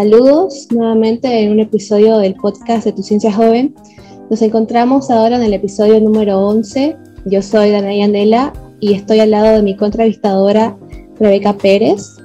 [0.00, 3.74] saludos nuevamente en un episodio del podcast de Tu Ciencia Joven.
[4.30, 6.96] Nos encontramos ahora en el episodio número 11.
[7.26, 8.50] Yo soy Danaí Andela
[8.80, 10.74] y estoy al lado de mi contravistadora
[11.18, 12.16] Rebeca Pérez.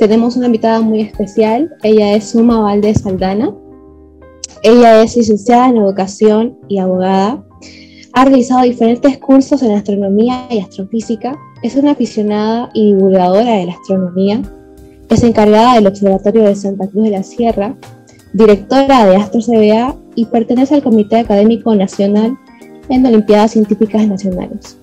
[0.00, 1.72] Tenemos una invitada muy especial.
[1.84, 3.54] Ella es Suma Valdez Saldana.
[4.64, 7.44] Ella es licenciada en educación y abogada.
[8.14, 11.38] Ha realizado diferentes cursos en astronomía y astrofísica.
[11.62, 14.42] Es una aficionada y divulgadora de la astronomía
[15.14, 17.76] es encargada del Observatorio de Santa Cruz de la Sierra,
[18.32, 22.36] directora de Astro CBA y pertenece al Comité Académico Nacional
[22.88, 24.76] en Olimpiadas Científicas Nacionales.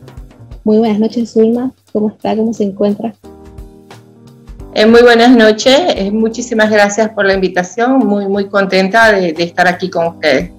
[0.64, 1.74] Muy buenas noches, Zulma.
[1.92, 2.36] ¿Cómo está?
[2.36, 3.14] ¿Cómo se encuentra?
[4.74, 5.78] Eh, muy buenas noches.
[5.96, 8.00] Eh, muchísimas gracias por la invitación.
[8.00, 10.52] Muy, muy contenta de, de estar aquí con ustedes.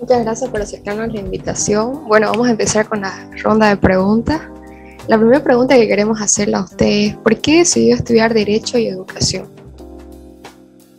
[0.00, 2.06] Muchas gracias por aceptarnos la invitación.
[2.08, 4.40] Bueno, vamos a empezar con la ronda de preguntas.
[5.08, 8.88] La primera pregunta que queremos hacerle a usted es, ¿por qué decidió estudiar Derecho y
[8.88, 9.46] Educación?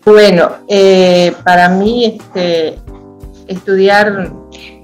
[0.06, 2.76] Bueno, eh, para mí este,
[3.48, 4.32] estudiar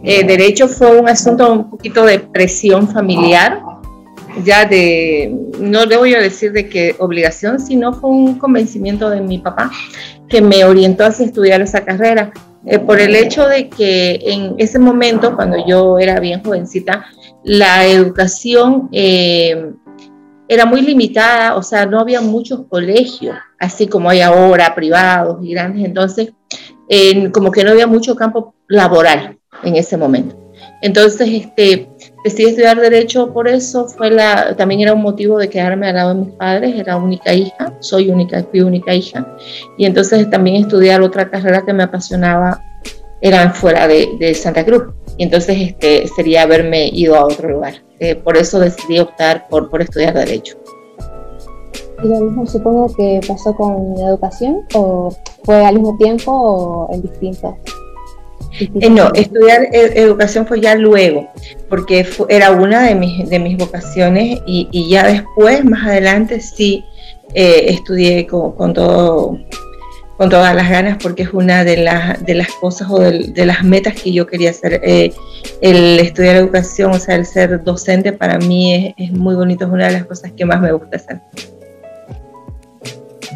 [0.04, 3.62] eh, Derecho fue un asunto un poquito de presión familiar,
[4.44, 9.22] ya de, no le voy a decir de qué obligación, sino fue un convencimiento de
[9.22, 9.72] mi papá
[10.28, 12.34] que me orientó hacia estudiar esa carrera.
[12.66, 17.06] Eh, por el hecho de que en ese momento, cuando yo era bien jovencita,
[17.44, 19.72] la educación eh,
[20.48, 25.52] era muy limitada, o sea, no había muchos colegios, así como hay ahora, privados y
[25.52, 26.34] grandes, entonces,
[27.34, 30.44] como que no había mucho campo laboral en ese momento.
[30.82, 31.90] Entonces, este,
[32.24, 36.14] decidí estudiar Derecho por eso, fue la, también era un motivo de quedarme al lado
[36.14, 39.26] de mis padres, era única hija, soy única, fui única hija,
[39.78, 42.62] y entonces también estudiar otra carrera que me apasionaba
[43.24, 44.84] eran fuera de, Santa Cruz.
[45.18, 47.76] Y entonces este, sería haberme ido a otro lugar.
[48.00, 50.58] Eh, por eso decidí optar por, por estudiar Derecho.
[52.04, 55.16] ¿Y lo mismo supongo que pasó con educación o
[55.46, 57.56] fue al mismo tiempo o en distintos?
[58.60, 61.28] Eh, no, estudiar e, educación fue ya luego,
[61.70, 66.84] porque era una de mis, de mis vocaciones y, y ya después, más adelante, sí
[67.34, 69.40] eh, estudié con, con, todo
[70.18, 73.64] con todas las ganas porque es una de, las de las cosas o de, las
[73.64, 74.80] metas que yo quería hacer.
[74.84, 75.14] Eh,
[75.62, 79.88] el estudiar educación, o sea, el ser docente para mí es, muy bonito, es una
[79.88, 81.22] de las cosas que más me gusta hacer.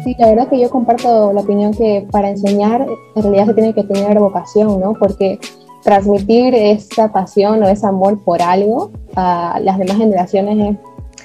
[0.04, 2.86] Sí, la verdad que yo comparto la opinión que para enseñar
[3.16, 4.94] en realidad se tiene que tener vocación, ¿no?
[4.94, 5.38] Porque
[5.82, 10.76] transmitir esa pasión o ese amor por algo a las demás generaciones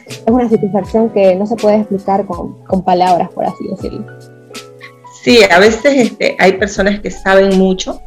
[0.08, 4.06] es, es una satisfacción que no se puede explicar con, con palabras, por así decirlo.
[5.24, 8.02] Sí, a veces este, hay personas que saben mucho,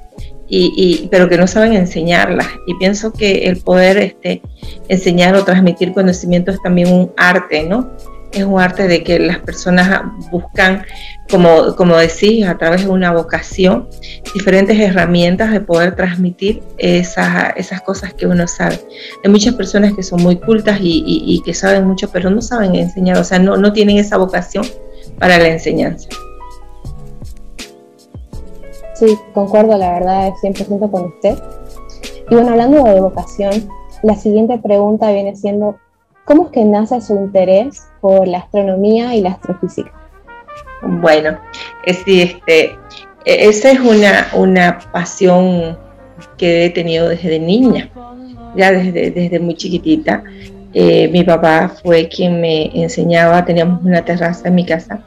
[0.49, 2.47] y, pero que no saben enseñarlas.
[2.67, 4.43] Y pienso que el poder este,
[4.89, 7.91] enseñar o transmitir conocimiento es también un arte, ¿no?
[8.33, 10.85] Es un arte de que las personas buscan,
[11.31, 13.89] como, como decís, a través de una vocación,
[14.35, 18.79] diferentes herramientas de poder transmitir esas, esas cosas que uno sabe.
[19.25, 22.75] Hay muchas personas que son muy cultas y, y que saben mucho, pero no saben
[22.75, 24.67] enseñar, o sea, no, no tienen esa vocación
[25.19, 26.09] para la enseñanza.
[28.99, 31.37] Sí, concuerdo, la verdad, 100% con usted.
[32.31, 33.69] Y bueno, hablando de vocación,
[34.03, 35.77] la siguiente pregunta viene siendo,
[36.25, 39.93] ¿cómo es que nace su interés por la astronomía y la astrofísica?
[40.83, 41.39] Bueno,
[41.85, 42.79] es, este,
[43.27, 45.79] e, esa es una, una pasión
[46.39, 47.91] que he tenido desde niña,
[48.57, 50.25] ya desde, desde muy chiquitita.
[50.79, 55.01] Eh, mi papá fue quien me enseñaba, teníamos una terraza en mi casa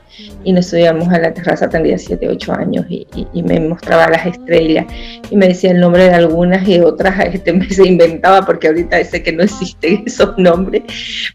[0.44, 3.06] y nos subíamos a la terraza, tendría 7, 8 años y,
[3.44, 4.88] me mostraba las estrellas
[5.30, 9.04] y me decía el nombre de algunas y otras este, me se inventaba porque ahorita
[9.04, 10.82] sé que no existen esos nombres,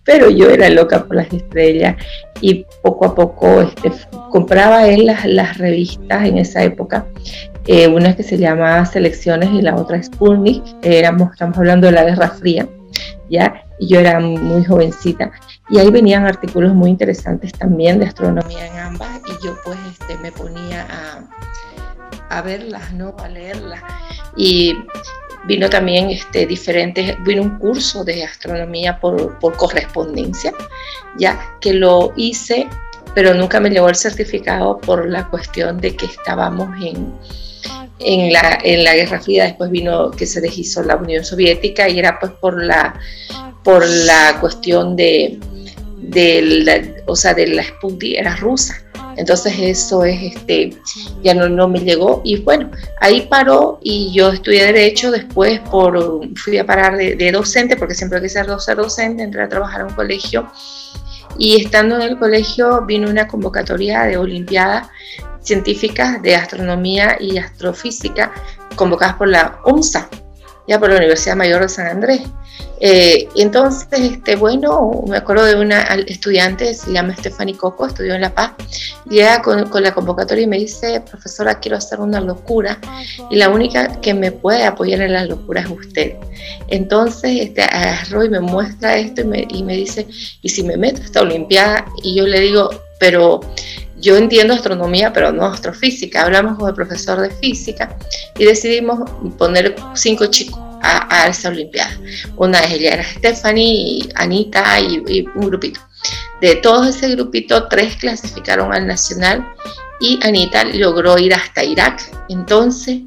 [0.03, 1.95] pero yo era loca por las estrellas
[2.41, 3.93] y poco a poco este,
[4.31, 7.07] compraba él las, revistas en esa época
[7.69, 12.03] eh, una que se llamaba Selecciones y la otra Sputnik, éramos, estamos hablando de la
[12.03, 12.67] Guerra Fría,
[13.31, 13.64] ¿ya?
[13.79, 15.33] Y yo era muy jovencita.
[15.71, 20.17] Y ahí venían artículos muy interesantes también de astronomía en ambas y yo pues este,
[20.19, 20.87] me ponía
[22.31, 23.15] a, verlas, ¿no?
[23.19, 23.81] A leerlas.
[24.37, 24.77] Y
[25.47, 30.53] vino también este, diferentes, vino un curso de astronomía por, por correspondencia,
[31.17, 32.69] ya que lo hice,
[33.15, 37.15] pero nunca me llevó el certificado por la cuestión de que estábamos en,
[38.01, 41.99] en la, en la Guerra Fría, después vino que se deshizo la Unión Soviética y
[41.99, 42.99] era pues por la
[43.65, 45.39] por la cuestión de,
[46.13, 48.85] la, o sea, de la Sputnik, era rusa.
[49.17, 50.77] Entonces eso es, este,
[51.23, 52.21] ya no, no me llegó.
[52.25, 52.71] Y bueno,
[53.01, 58.21] ahí paró y yo estudié Derecho, después por, fui a parar de, docente, porque siempre
[58.21, 60.51] quise ser docente, entré a trabajar en un colegio.
[61.39, 64.89] Y estando en el colegio vino una convocatoria de Olimpiadas
[65.41, 68.33] científicas de astronomía y astrofísica
[68.77, 70.09] convocadas por la UNSA,
[70.67, 72.23] ya por la Universidad Mayor de San Andrés.
[72.81, 78.21] Eh, entonces, este, bueno, me acuerdo de una estudiante, se llama Stephanie Coco, estudió en
[78.21, 78.53] La Paz,
[79.09, 82.79] llega con, con, la convocatoria y me dice, profesora, quiero hacer una locura
[83.31, 86.17] y la única que me puede apoyar en la locura es usted.
[86.69, 90.07] Entonces, este, agarró y me muestra esto y me, y me dice,
[90.43, 91.87] ¿y si me meto a esta Olimpiada?
[92.03, 93.41] Y yo le digo, pero
[94.05, 96.23] yo entiendo astronomía, pero no astrofísica.
[96.23, 97.97] Hablamos con el profesor de física
[98.39, 101.99] y decidimos poner cinco chicos a, esa Olimpiada.
[102.37, 105.81] Una de ellas era Stephanie, Anita y, un grupito.
[106.43, 109.43] De todo ese grupito, tres clasificaron al nacional
[110.01, 112.03] y Anita logró ir hasta Irak.
[112.29, 113.01] Entonces,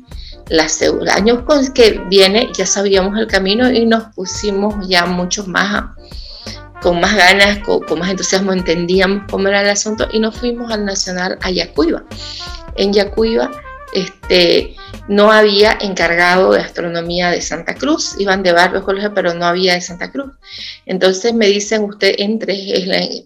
[0.49, 1.45] el año
[1.75, 5.85] que viene ya sabíamos el camino y nos pusimos ya mucho más
[6.87, 10.85] con más ganas, con, más entusiasmo, entendíamos cómo era el asunto y nos fuimos al
[10.85, 12.05] Nacional a Yacuiba.
[12.77, 13.51] En Yacuiba
[13.93, 14.73] este,
[15.09, 19.73] no había encargado de astronomía de Santa Cruz, iban de barrio colegio, pero no había
[19.73, 20.31] de Santa Cruz.
[20.85, 22.57] Entonces me dicen, usted entre,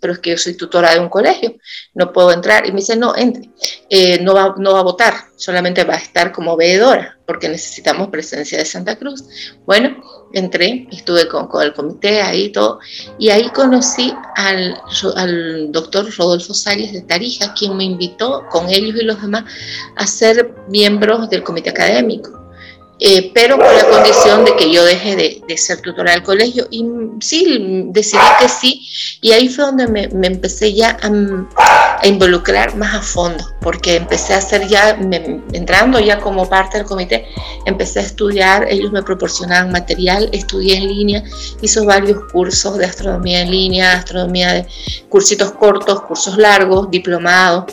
[0.01, 1.55] pero es que yo soy tutora de un colegio,
[1.93, 2.65] no puedo entrar.
[2.65, 3.47] Y me dicen, no, entre,
[3.91, 8.09] eh, no, va, no va a votar, solamente va a estar como veedora, porque necesitamos
[8.09, 9.23] presencia de Santa Cruz.
[9.65, 10.03] Bueno,
[10.33, 12.79] entré, estuve con, el comité ahí todo,
[13.17, 14.79] y ahí conocí al,
[15.15, 19.45] al doctor Rodolfo Salles de Tarija, quien me invitó con ellos y los demás
[19.95, 22.39] a ser miembros del comité académico.
[23.03, 26.67] Eh, pero con la condición de que yo deje de, ser tutora del colegio.
[26.69, 26.85] Y
[27.19, 28.87] sí, decidí que sí,
[29.21, 31.09] y ahí fue donde me, empecé ya a,
[32.07, 34.97] involucrar más a fondo, porque empecé a hacer ya,
[35.53, 37.27] entrando ya como parte del comité,
[37.65, 41.23] empecé a estudiar, ellos me proporcionaban material, estudié en línea,
[41.61, 44.67] hice varios cursos de astronomía en línea, astronomía de
[45.09, 47.65] cursitos cortos, cursos largos, diplomados.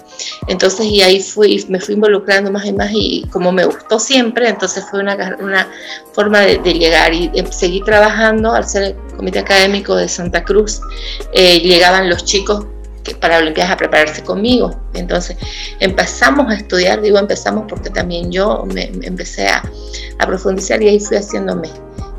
[0.46, 4.48] Entonces, y ahí fui, me fui involucrando más y más, y como me gustó siempre,
[4.48, 5.68] entonces fue una una
[6.12, 10.80] forma de, llegar y seguir trabajando al ser el comité académico de Santa Cruz.
[11.32, 12.66] Eh, llegaban los chicos
[13.14, 14.78] para Olimpiadas a prepararse conmigo.
[14.94, 15.36] Entonces
[15.80, 19.62] empezamos a estudiar, digo empezamos porque también yo me, empecé a,
[20.18, 21.68] profundizar y ahí fui haciéndome.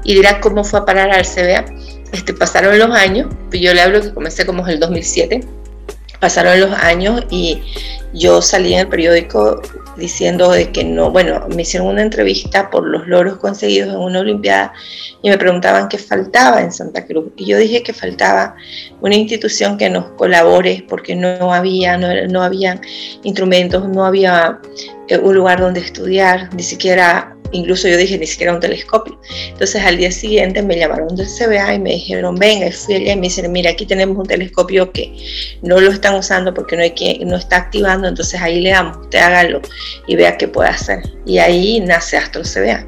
[0.03, 1.65] Y dirá cómo fue a parar al CBA.
[2.12, 5.41] Este, pasaron los años, pues yo le hablo que comencé como en el 2007,
[6.19, 7.62] pasaron los años y
[8.13, 9.62] yo salí en el periódico
[9.98, 14.19] diciendo de que no, bueno, me hicieron una entrevista por los logros conseguidos en una
[14.19, 14.74] Olimpiada
[15.21, 17.31] y me preguntaban qué faltaba en Santa Cruz.
[17.36, 18.56] Y yo dije que faltaba
[19.01, 22.80] una institución que nos colabore porque no había, no, no había
[23.24, 24.60] instrumentos, no había
[25.07, 29.19] eh, un lugar donde estudiar, ni siquiera incluso yo dije, ni siquiera un telescopio.
[29.48, 33.16] Entonces al día siguiente me llamaron del CBA y me dijeron, venga, fui allá y
[33.16, 35.13] me dicen, mira, aquí tenemos un telescopio que
[35.62, 38.98] no lo están usando porque no, hay que, no está activando, entonces ahí le damos,
[38.98, 39.62] usted hágalo
[40.07, 41.00] y vea qué puede hacer.
[41.25, 42.88] Y ahí nace Astro CBA.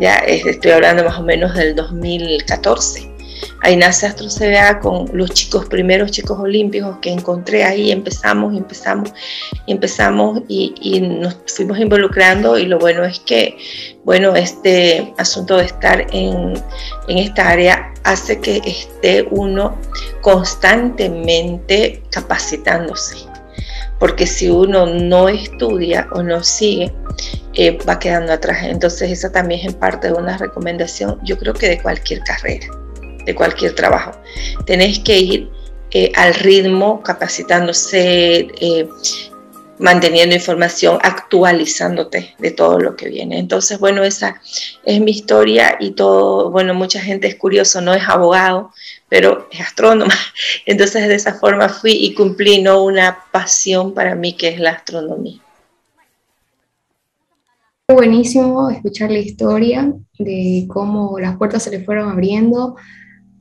[0.00, 3.07] Ya estoy hablando más o menos del 2014.
[3.60, 9.12] Ahí nace Astro CBA con los chicos, primeros chicos olímpicos que encontré ahí, empezamos, empezamos,
[9.66, 12.56] empezamos y, y, nos fuimos involucrando.
[12.56, 13.58] Y lo bueno es que,
[14.04, 16.54] bueno, este asunto de estar en,
[17.08, 19.76] en esta área hace que esté uno
[20.20, 23.16] constantemente capacitándose.
[23.98, 26.92] Porque si uno no estudia o no sigue,
[27.54, 28.58] eh, va quedando atrás.
[28.62, 32.68] Entonces esa también es en parte de una recomendación, yo creo que de cualquier carrera
[33.28, 34.12] de cualquier trabajo.
[34.64, 35.50] Tenés que ir
[35.90, 38.88] eh, al ritmo, capacitándose, eh,
[39.78, 43.38] manteniendo información, actualizándote de todo lo que viene.
[43.38, 44.40] Entonces, bueno, esa
[44.82, 48.72] es mi historia y todo, bueno, mucha gente es curioso, no es abogado,
[49.10, 50.14] pero es astrónoma.
[50.66, 52.82] Entonces, de esa forma fui y cumplí ¿no?
[52.82, 55.42] una pasión para mí que es la astronomía.
[57.90, 62.76] Buenísimo escuchar la historia de cómo las puertas se le fueron abriendo,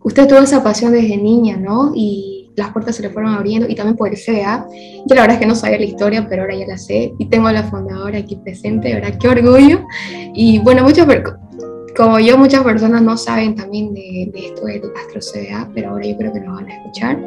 [0.07, 1.91] usted tuvo esa pasión desde niña, ¿no?
[1.93, 4.65] Y las puertas se le fueron abriendo y también por el CBA.
[5.05, 7.25] Yo la verdad es que no sabía la historia, pero ahora ya la sé y
[7.25, 9.17] tengo a la fundadora aquí presente, ¿verdad?
[9.19, 9.85] Qué orgullo.
[10.33, 11.05] Y bueno, muchas
[11.97, 16.17] como yo, muchas personas no saben también de, esto del Astro CBA, pero ahora yo
[16.17, 17.25] creo que nos van a escuchar.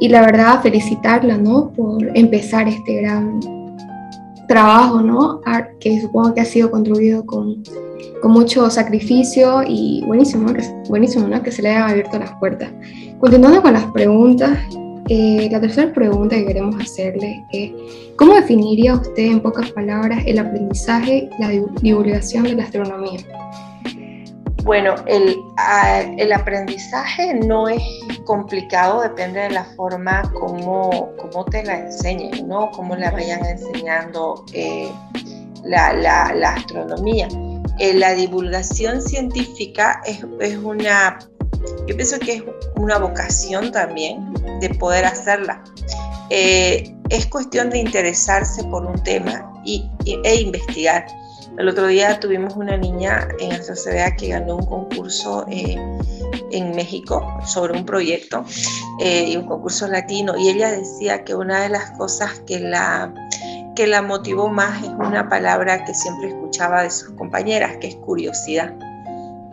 [0.00, 1.70] Y la verdad, felicitarla, ¿no?
[1.70, 3.40] Por empezar este gran
[4.50, 5.40] trabajo, ¿no?
[5.78, 7.62] Que supongo que ha sido construido con
[8.20, 11.42] con mucho sacrificio y buenísimo, que, buenísimo ¿no?
[11.42, 12.70] que se le hayan abierto las puertas.
[13.18, 14.58] Continuando con las preguntas,
[15.08, 17.72] eh, la tercera pregunta que queremos hacerle es,
[18.16, 21.48] ¿cómo definiría usted en pocas palabras el aprendizaje y la
[21.80, 23.20] divulgación de la astronomía?
[24.62, 25.42] Bueno, el,
[26.18, 27.82] el, aprendizaje no es
[28.24, 32.70] complicado, depende de la forma como, como te la enseñen, ¿no?
[32.72, 34.90] Cómo la vayan enseñando eh,
[35.64, 37.28] la, la, la, astronomía.
[37.78, 41.18] Eh, la divulgación científica es, es, una,
[41.86, 42.42] yo pienso que es
[42.76, 45.64] una vocación también de poder hacerla.
[46.28, 51.06] Eh, es cuestión de interesarse por un tema y, e investigar.
[51.60, 55.76] El otro día tuvimos una niña en AstroCBA que ganó un concurso eh,
[56.52, 58.46] en México sobre un proyecto
[58.98, 63.12] eh, y un concurso latino y ella decía que una de las cosas que la,
[63.76, 67.96] que la motivó más es una palabra que siempre escuchaba de sus compañeras, que es
[67.96, 68.72] curiosidad.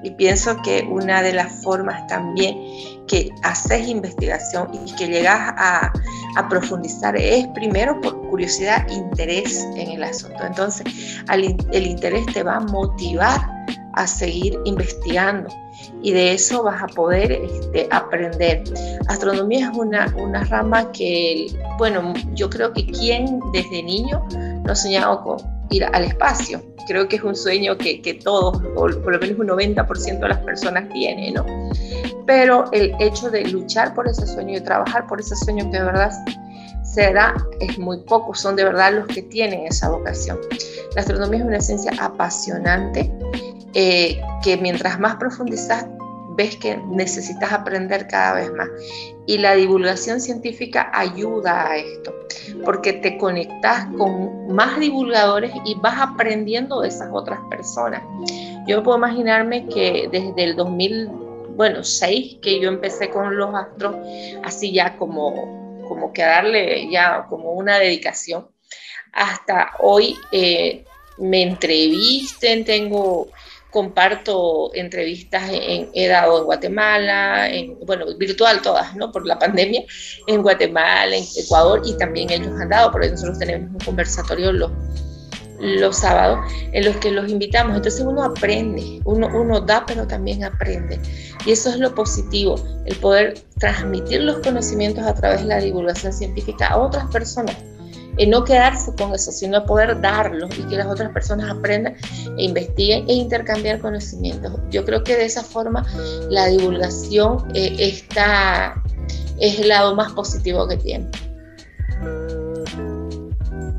[0.02, 2.58] Y pienso que una de las formas también
[3.06, 5.92] que haces investigación y que llegas a,
[6.38, 10.44] a profundizar es primero por curiosidad, interés en el asunto.
[10.44, 13.42] Entonces, el interés te va a motivar
[13.94, 15.50] a seguir investigando
[16.02, 18.64] y de eso vas a poder este, aprender.
[19.08, 24.26] Astronomía es una, una rama que, bueno, yo creo que quien desde niño
[24.64, 25.38] no ha soñado con
[25.70, 26.62] ir al espacio.
[26.88, 30.30] Creo que es un sueño que, que todos, o por lo menos un 90% de
[30.30, 31.46] las personas tienen, ¿no?
[32.26, 35.84] Pero el hecho de luchar por ese sueño y trabajar por ese sueño que de
[35.84, 36.12] verdad
[36.94, 40.39] se da es muy poco, son de verdad los que tienen esa vocación.
[40.96, 43.12] La astronomía es una ciencia apasionante
[43.74, 45.86] eh, que mientras más profundizas
[46.38, 48.70] ves que necesitas aprender cada vez más.
[49.25, 52.13] Y la divulgación científica ayuda a esto,
[52.63, 58.03] porque te conectas con más divulgadores y vas aprendiendo de esas otras personas.
[58.67, 61.10] Yo puedo imaginarme que desde el 2000,
[61.56, 63.96] bueno, 6 que yo empecé con los astros,
[64.44, 68.50] así ya como, como que darle ya como una dedicación,
[69.13, 70.86] hasta hoy eh,
[71.17, 73.29] me entrevisten, tengo
[73.72, 79.12] comparto entrevistas en, he dado en Guatemala, en, bueno, virtual todas, ¿no?
[79.12, 79.84] Por la pandemia,
[80.25, 84.72] en Guatemala, en Ecuador, y también ellos han dado, porque nosotros tenemos un conversatorio los,
[85.60, 86.40] los sábados
[86.72, 87.76] en los que los invitamos.
[87.76, 91.00] Entonces uno aprende, uno, uno da, pero también aprende.
[91.46, 96.14] Y eso es lo positivo, el poder transmitir los conocimientos a través de la divulgación
[96.14, 97.56] científica a otras personas
[98.26, 101.96] no quedarse con eso, sino poder darlo y que las otras personas aprendan
[102.38, 104.54] e investiguen e intercambiar conocimientos.
[104.72, 105.86] Yo creo que de esa forma
[106.30, 108.82] la divulgación eh, está,
[109.40, 111.08] es el lado más positivo que tiene.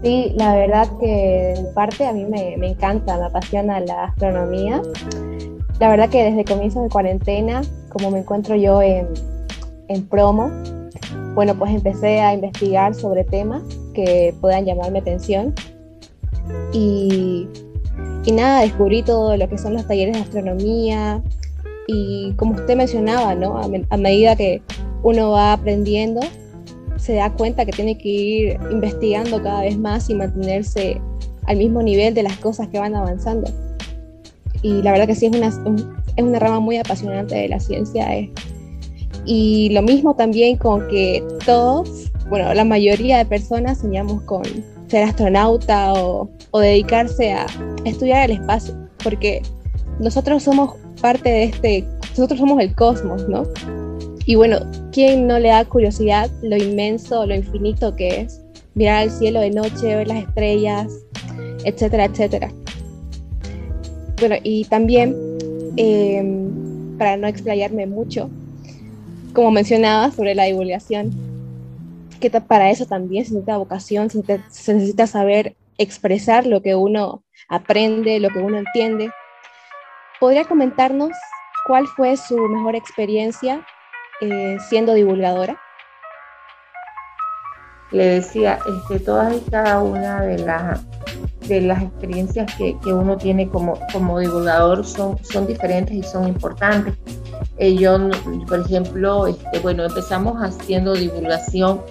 [0.02, 4.80] Sí, la verdad que en parte a mí me, me encanta, me apasiona la astronomía.
[5.80, 9.08] La verdad que desde comienzo de cuarentena, como me encuentro yo en,
[9.88, 10.50] en promo,
[11.34, 13.62] bueno, pues empecé a investigar sobre temas
[13.94, 15.54] que puedan llamarme atención.
[16.72, 17.48] Y,
[18.24, 21.22] y nada, descubrí todo lo que son los talleres de astronomía.
[21.86, 23.58] Y como usted mencionaba, ¿no?
[23.58, 24.62] a, medida que
[25.02, 26.20] uno va aprendiendo,
[26.98, 31.00] se da cuenta que tiene que ir investigando cada vez más y mantenerse
[31.46, 33.50] al mismo nivel de las cosas que van avanzando.
[34.62, 38.14] Y la verdad que sí es una, es una rama muy apasionante de la ciencia.
[38.14, 38.30] Eh.
[39.24, 44.42] Y lo mismo también con que todos bueno, la mayoría de personas soñamos con
[44.88, 47.46] ser astronauta o, dedicarse a
[47.84, 48.74] estudiar el espacio,
[49.04, 49.42] porque
[50.00, 53.44] nosotros somos parte de este, nosotros somos el cosmos, ¿no?
[54.28, 54.58] Y bueno,
[54.92, 58.44] ¿quién no le da curiosidad lo inmenso, lo infinito que es
[58.74, 60.92] mirar al cielo de noche, ver las estrellas,
[61.64, 62.52] etcétera, etcétera?
[64.20, 65.16] Bueno, y también,
[65.78, 68.28] em, para no explayarme mucho,
[69.32, 71.10] como mencionaba sobre la divulgación,
[72.20, 78.20] que para eso también se necesita vocación, se necesita, saber expresar lo que uno aprende,
[78.20, 79.10] lo que uno entiende.
[80.20, 81.12] ¿Podría comentarnos
[81.66, 83.64] cuál fue su mejor experiencia
[84.20, 85.60] eh, siendo divulgadora?
[87.90, 90.84] Le decía, este, todas y cada una de, las
[91.48, 96.28] de las experiencias que, que, uno tiene como, como divulgador son, son diferentes y son
[96.28, 96.94] importantes.
[97.56, 97.98] Eh, yo,
[98.46, 101.82] por ejemplo, este, bueno, empezamos haciendo divulgación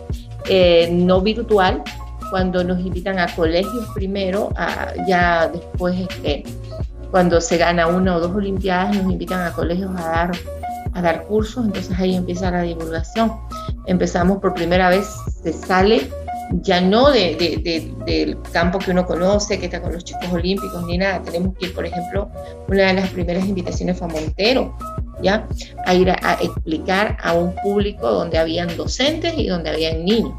[0.49, 1.83] eh, no virtual,
[2.29, 4.51] cuando nos invitan a colegios primero,
[5.07, 6.43] ya después este,
[7.11, 10.31] cuando se gana una o dos olimpiadas nos invitan a colegios a dar,
[10.93, 13.33] a dar cursos, entonces ahí empieza la divulgación.
[13.85, 15.07] Empezamos por primera vez,
[15.43, 16.09] se sale
[16.51, 20.97] ya no de, del campo que uno conoce, que está con los chicos olímpicos ni
[20.97, 22.29] nada, tenemos que ir, por ejemplo,
[22.67, 24.77] una de las primeras invitaciones fue a Montero,
[25.21, 25.47] ¿ya?
[25.85, 30.33] A ir a, explicar a un público donde habían docentes y donde habían niños.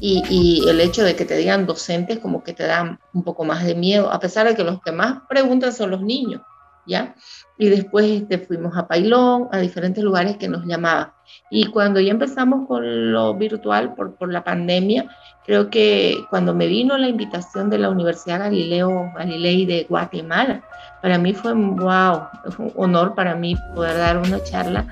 [0.00, 3.44] y, y, el hecho de que te digan docentes como que te da un poco
[3.44, 6.40] más de miedo, a pesar de que los que más preguntan son los niños,
[6.86, 7.14] ¿ya?
[7.60, 11.12] Y después este, fuimos a Pailón, a diferentes lugares que nos llamaban.
[11.50, 15.10] Y cuando ya empezamos con lo virtual por, por la pandemia,
[15.44, 20.62] creo que cuando me vino la invitación de la Universidad Galileo Galilei de Guatemala,
[21.02, 22.22] para mí fue wow,
[22.56, 24.86] un honor para mí poder dar una charla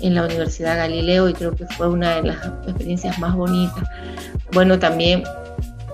[0.00, 3.84] en la Universidad Galileo y creo que fue una de las experiencias más bonitas.
[4.50, 5.24] Bueno, también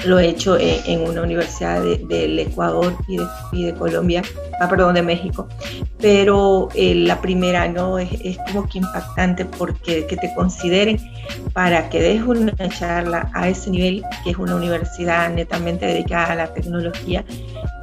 [0.05, 2.95] lo he hecho en, una universidad del Ecuador
[3.53, 4.23] y de, Colombia,
[4.61, 5.49] ah, perdón, de México,
[5.99, 10.99] pero eh, la primera no es, es, como que impactante porque que te consideren
[11.53, 16.35] para que des una charla a ese nivel, que es una universidad netamente dedicada a
[16.35, 17.25] la tecnología,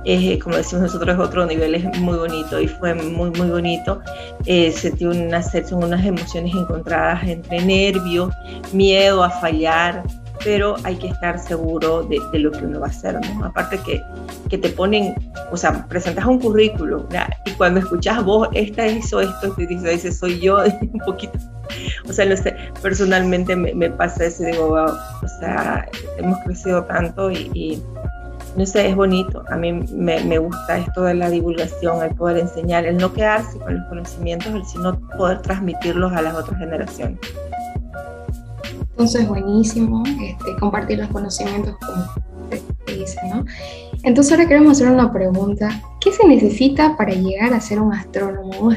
[0.07, 4.01] es, como decimos nosotros, otro nivel, es muy bonito y fue muy, muy bonito.
[4.45, 8.33] Eh, sentí una, unas emociones encontradas entre nervios,
[8.71, 10.03] miedo a fallar,
[10.43, 13.45] pero hay que estar seguro de, lo que uno va a hacer, ¿no?
[13.45, 14.01] Aparte que,
[14.49, 15.15] que te ponen,
[15.51, 17.05] o sea, presentas un currículum
[17.45, 21.37] y cuando escuchas vos, esta hizo esto, te dice, soy yo, un poquito.
[22.07, 24.87] O sea, no sé, personalmente me, pasa eso y digo, wow,
[25.23, 27.81] o sea, hemos crecido tanto y,
[28.55, 29.43] no sé, es bonito.
[29.49, 33.59] A mí me, me, gusta esto de la divulgación, el poder enseñar, el no quedarse
[33.59, 37.19] con los conocimientos, sino poder transmitirlos a las otras generaciones.
[38.97, 42.03] Entonces, buenísimo este, compartir los conocimientos como
[42.49, 43.45] te dice, ¿no?
[44.01, 45.69] Entonces ahora queremos hacer una pregunta.
[46.01, 48.71] ¿Qué se necesita para llegar a ser un astrónomo?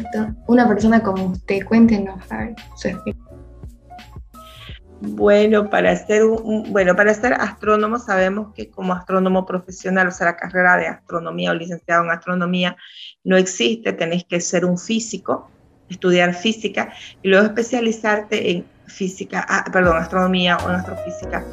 [0.47, 2.23] Una persona como usted, cuéntenos
[5.01, 10.27] Bueno, para ser un, bueno, para ser astrónomo sabemos que como astrónomo profesional, o sea,
[10.27, 12.77] la carrera de astronomía o licenciado en astronomía
[13.25, 15.51] no existe, tenés que ser un físico,
[15.89, 21.45] estudiar física y luego especializarte en física, ah, perdón, astronomía o en astrofísica,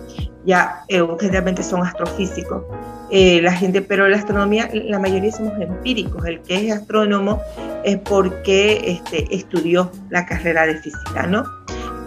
[0.45, 2.63] ya eh, generalmente son astrofísicos.
[3.09, 6.25] Eh, la gente, pero la astronomía, la mayoría somos empíricos.
[6.25, 7.41] El que es astrónomo
[7.85, 11.43] es porque este, estudió la carrera de física, ¿no?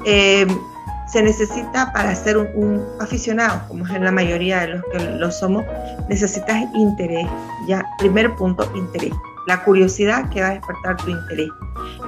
[0.05, 0.47] Eh,
[1.11, 5.64] se necesita para ser un, aficionado, como es la mayoría de los que lo somos,
[6.09, 7.27] necesitas interés.
[7.66, 9.12] Ya, primer punto, interés.
[9.51, 11.49] La curiosidad que va a despertar tu interés.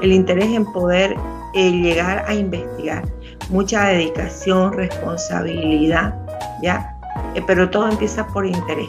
[0.01, 1.17] El interés en poder
[1.53, 3.03] llegar a investigar.
[3.51, 6.15] Mucha dedicación, responsabilidad,
[6.63, 6.97] ¿ya?
[7.35, 8.89] Eh, pero todo empieza por interés.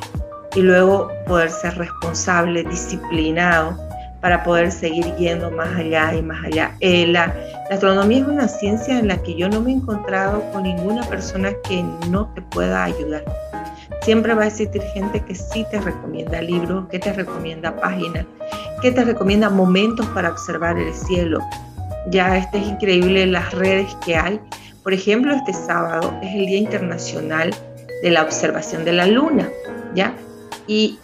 [0.54, 3.76] Y luego poder ser responsable, disciplinado,
[4.22, 6.76] para poder seguir yendo más allá y más allá.
[6.80, 7.34] Eh, la,
[7.72, 11.54] astronomía es una ciencia en la que yo no me he encontrado con ninguna persona
[11.68, 13.24] que no te pueda ayudar.
[14.04, 18.26] Siempre va a existir gente que sí te recomienda libros, que te recomienda páginas,
[18.82, 21.40] que te recomienda momentos para observar el cielo,
[22.08, 24.40] ya este es increíble las redes que hay.
[24.84, 27.52] Por ejemplo, este sábado es el Día Internacional
[28.02, 29.50] de la Observación de la Luna,
[29.96, 30.14] ¿ya?
[30.68, 31.00] Y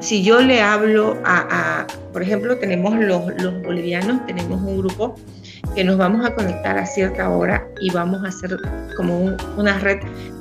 [0.00, 5.16] si yo le hablo a, por ejemplo, tenemos los, los bolivianos, tenemos un grupo
[5.74, 8.56] que nos vamos a conectar a cierta hora y vamos a hacer
[8.96, 9.98] como una red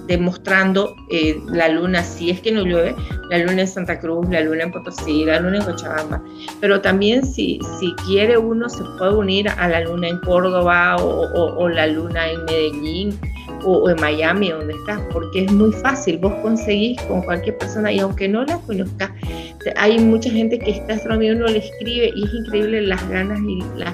[0.10, 2.96] demostrando eh, la luna, si es que no llueve,
[3.30, 6.22] la luna en Santa Cruz, la luna en Potosí, la luna en Cochabamba,
[6.60, 11.70] pero también si, si quiere uno se puede unir a la luna en Córdoba o,
[11.70, 13.20] la luna en Medellín
[13.64, 18.00] o, en Miami, donde estás, porque es muy fácil, vos conseguís con cualquier persona y
[18.00, 19.12] aunque no la conozcas,
[19.76, 23.62] hay mucha gente que está astronomía, uno le escribe y es increíble las ganas y
[23.78, 23.94] las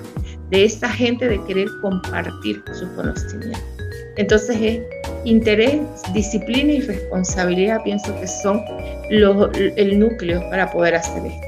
[0.50, 3.64] de esta gente de querer compartir sus conocimientos.
[4.18, 4.82] Entonces es
[5.26, 5.82] interés,
[6.14, 8.62] disciplina y responsabilidad, pienso que son
[9.10, 11.48] el núcleo para poder hacer esto.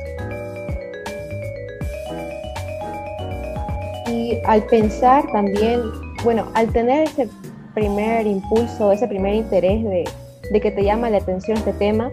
[4.09, 5.81] Y al pensar también,
[6.23, 7.29] bueno, al tener ese
[7.73, 10.03] primer impulso, ese primer interés de,
[10.51, 12.11] de que te llama la atención este tema,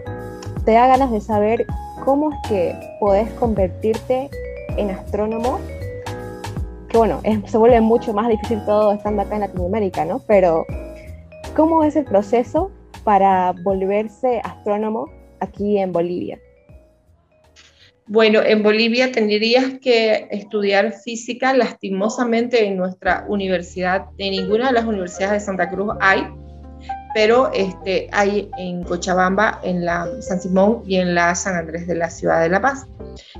[0.63, 1.65] te da ganas de saber
[2.03, 4.29] cómo es que podés convertirte
[4.77, 5.59] en astrónomo
[6.97, 10.21] bueno, se vuelve mucho más difícil todo estando acá en Latinoamérica, ¿no?
[10.27, 10.65] Pero,
[11.55, 12.71] ¿cómo es el proceso
[13.03, 16.39] para volverse astrónomo aquí en Bolivia?
[18.07, 21.55] Bueno, en Bolivia tendrías que estudiar física.
[21.55, 26.27] Lastimosamente en nuestra universidad, en ninguna de las universidades de Santa Cruz hay
[27.15, 31.95] pero este, hay en Cochabamba, en la San Simón y en la San Andrés de
[31.95, 32.87] la Ciudad de La Paz.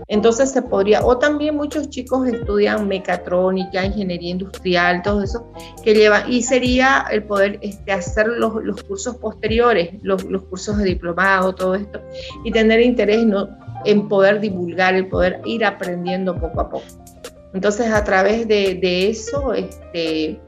[0.07, 5.51] Entonces se podría, o también muchos chicos estudian mecatrónica, ingeniería industrial, todo eso,
[5.83, 10.77] que llevan, y sería el poder este, hacer los, los cursos posteriores, los, los, cursos
[10.77, 11.99] de diplomado, todo esto,
[12.45, 13.49] y tener interés ¿no?
[13.83, 16.85] en poder divulgar, el poder ir aprendiendo poco a poco.
[17.53, 20.39] Entonces a través de, de eso, este,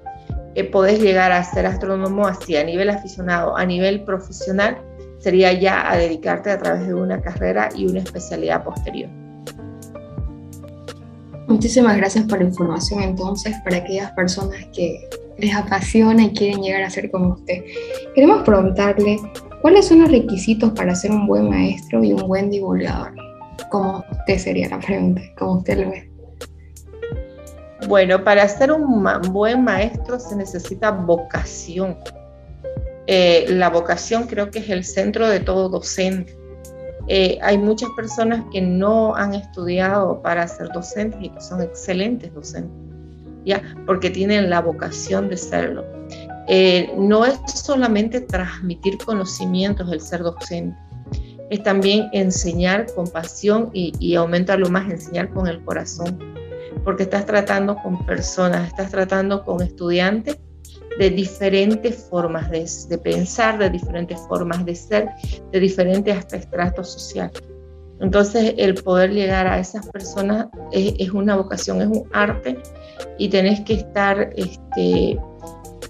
[0.57, 4.81] eh, podés llegar a ser astrónomo así a nivel aficionado, a nivel profesional,
[5.19, 9.07] sería ya a dedicarte a través de una carrera y una especialidad posterior.
[11.47, 16.81] Muchísimas gracias por la información entonces para aquellas personas que les apasiona y quieren llegar
[16.81, 17.63] a ser como usted.
[18.15, 19.17] Queremos preguntarle,
[19.61, 23.13] ¿cuáles son los requisitos para ser un buen maestro y un buen divulgador?
[23.69, 25.21] ¿Cómo usted sería la pregunta?
[25.37, 26.06] ¿Cómo usted lo ve?
[27.85, 31.97] Bueno, para ser un buen maestro se necesita vocación.
[33.05, 36.35] Eh, la vocación creo que es el centro de todo docente.
[37.07, 42.33] Eh, hay muchas personas que no han estudiado para ser docentes y que son excelentes
[42.33, 42.75] docentes,
[43.45, 43.61] ¿ya?
[43.85, 45.85] porque tienen la vocación de serlo.
[46.49, 50.75] Eh, no es solamente transmitir conocimientos el ser docente,
[51.49, 56.36] es también enseñar con pasión y, y aumentarlo más, enseñar con el corazón,
[56.87, 60.39] porque estás tratando con personas, estás tratando con estudiantes
[60.97, 65.09] de diferentes formas de, pensar, de diferentes formas de ser,
[65.51, 67.43] de diferentes hasta estratos sociales.
[67.99, 72.57] Entonces, el poder llegar a esas personas es, una vocación, es un arte
[73.17, 75.19] y tenés que estar este,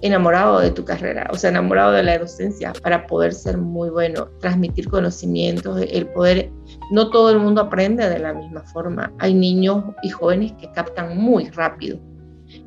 [0.01, 4.29] enamorado de tu carrera, o sea, enamorado de la docencia para poder ser muy bueno,
[4.39, 6.49] transmitir conocimientos, el poder,
[6.91, 9.13] no todo el mundo aprende de la misma forma.
[9.19, 11.99] Hay niños y jóvenes que captan muy rápido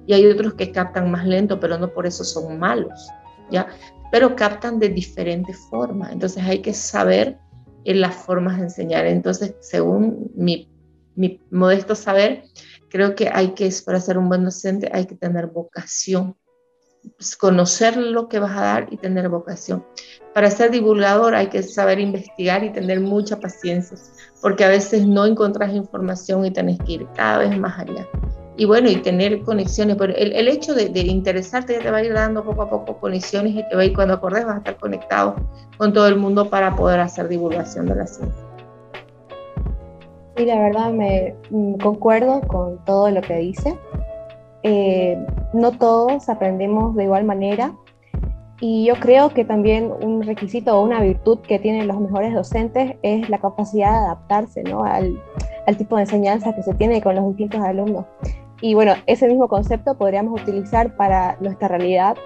[0.07, 3.09] y hay otros que captan más lento, pero no por eso son malos,
[3.51, 3.69] ¿ya?
[4.13, 7.39] Pero captan de diferentes formas, entonces hay que saber
[7.85, 9.07] en las formas de enseñar.
[9.07, 10.69] Entonces, según mi,
[11.15, 12.45] mi modesto saber,
[12.89, 16.37] creo que hay que, para ser un buen docente, hay que tener vocación,
[17.39, 19.85] conocer lo que vas a dar y tener vocación.
[20.35, 23.99] Para ser divulgador hay que saber investigar y tener mucha paciencia,
[24.41, 28.07] porque a veces no encontrás información y tenés que ir cada vez más allá
[28.61, 29.97] y bueno, y tener conexiones.
[29.97, 32.69] Pero el, el hecho de, de, interesarte ya te va a ir dando poco a
[32.69, 35.35] poco conexiones y te va a ir, cuando acordes vas a estar conectado
[35.79, 38.45] con todo el mundo para poder hacer divulgación de la ciencia.
[40.37, 43.79] Sí, la verdad me mm, concuerdo con todo lo que dice.
[44.63, 45.19] Eh,
[45.53, 47.73] no todos aprendemos de igual manera
[48.61, 52.97] y yo creo que también un requisito o una virtud que tienen los mejores docentes
[53.03, 54.85] es la capacidad de adaptarse ¿no?
[54.85, 55.19] al,
[55.67, 58.05] al tipo de enseñanza que se tiene con los distintos alumnos.
[58.61, 62.17] Y bueno, ese mismo concepto podríamos utilizar para nuestra realidad,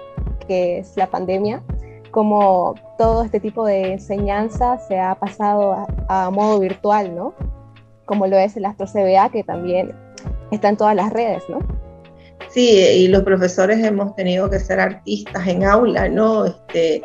[0.47, 1.63] que es la pandemia,
[2.11, 7.33] como todo este tipo de enseñanza se ha pasado a, modo virtual, ¿no?
[8.05, 9.93] Como lo es el Astro CBA, que también
[10.51, 11.59] está en todas las redes, ¿no?
[12.55, 16.45] Sí, y los profesores hemos tenido que ser artistas en aula, ¿no?
[16.45, 17.03] Este,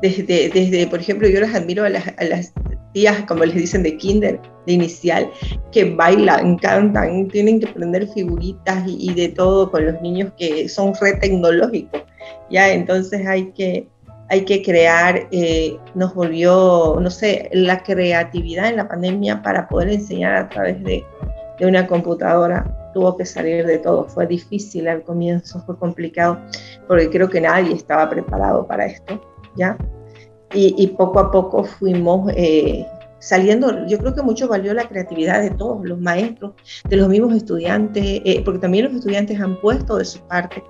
[0.00, 2.52] desde, desde, por ejemplo, yo les admiro a las, a las
[2.92, 5.28] tías, como les dicen, de kinder, de inicial,
[5.72, 10.92] que bailan, cantan, tienen que aprender figuritas y, de todo con los niños que son
[11.00, 12.04] re tecnológicos,
[12.48, 12.72] ¿ya?
[12.72, 13.88] Entonces hay que,
[14.28, 19.88] hay que crear, eh, nos volvió, no sé, la creatividad en la pandemia para poder
[19.88, 21.04] enseñar a través de,
[21.58, 24.04] de una computadora tuvo que salir de todo.
[24.04, 26.38] Fue difícil al comienzo, fue complicado,
[26.88, 29.20] porque creo que nadie estaba preparado para esto,
[29.56, 29.76] ¿ya?
[30.54, 32.86] y, poco a poco fuimos eh,
[33.24, 36.52] saliendo, yo creo que mucho valió la creatividad de todos los maestros,
[36.88, 40.62] de los mismos estudiantes, eh, porque también los estudiantes han puesto de su parte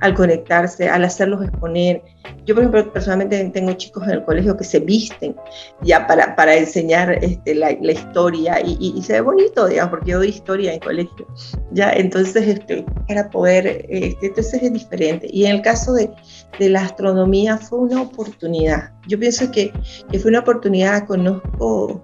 [0.00, 2.02] al conectarse, al hacerlos exponer.
[2.44, 5.34] Yo, por ejemplo, personalmente tengo chicos en el colegio que se visten
[5.80, 10.10] ya para, para enseñar este, la, la, historia y, y, se ve bonito, digamos, porque
[10.10, 11.26] yo doy historia en colegio,
[11.70, 15.28] ya, entonces, este, para poder, este, entonces es diferente.
[15.32, 16.10] Y en el caso de,
[16.58, 18.90] de la astronomía fue una oportunidad.
[19.08, 19.72] Yo pienso que,
[20.10, 22.02] que fue una oportunidad, conozco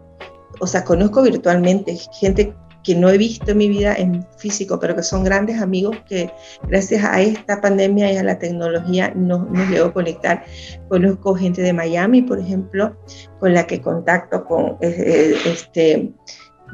[0.61, 4.95] o sea, conozco virtualmente gente que no he visto en mi vida en físico, pero
[4.95, 6.31] que son grandes amigos que
[6.69, 10.45] gracias a esta pandemia y a la tecnología nos, nos llegó a conectar.
[10.89, 12.97] Conozco gente de Miami, por ejemplo,
[13.41, 16.13] con la que contacto con eh, eh, este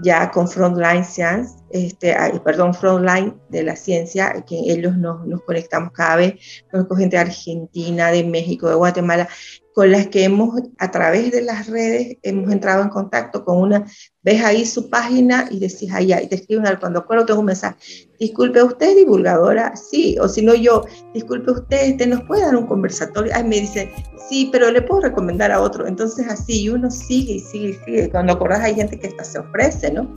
[0.02, 5.92] ya con Frontline Science, este, perdón, Frontline de la ciencia, que ellos nos, nos conectamos
[5.92, 9.28] cada vez, conozco gente de Argentina, de México, de Guatemala,
[9.74, 13.84] con las que hemos, a través de las redes, hemos entrado en contacto con una,
[14.22, 17.46] ves ahí su página y decís allá, y te escriben al cuando acuerdo, tengo un
[17.46, 17.76] mensaje,
[18.20, 19.74] disculpe, ¿usted divulgadora?
[19.74, 23.32] Sí, o si no yo, disculpe usted, ¿te nos puede dar un conversatorio?
[23.34, 23.92] Ay, me dice,
[24.28, 25.88] sí, pero le puedo recomendar a otro.
[25.88, 28.10] Entonces así, uno sigue y sigue y sigue.
[28.10, 30.08] Cuando acordás hay gente que hasta se ofrece, ¿no?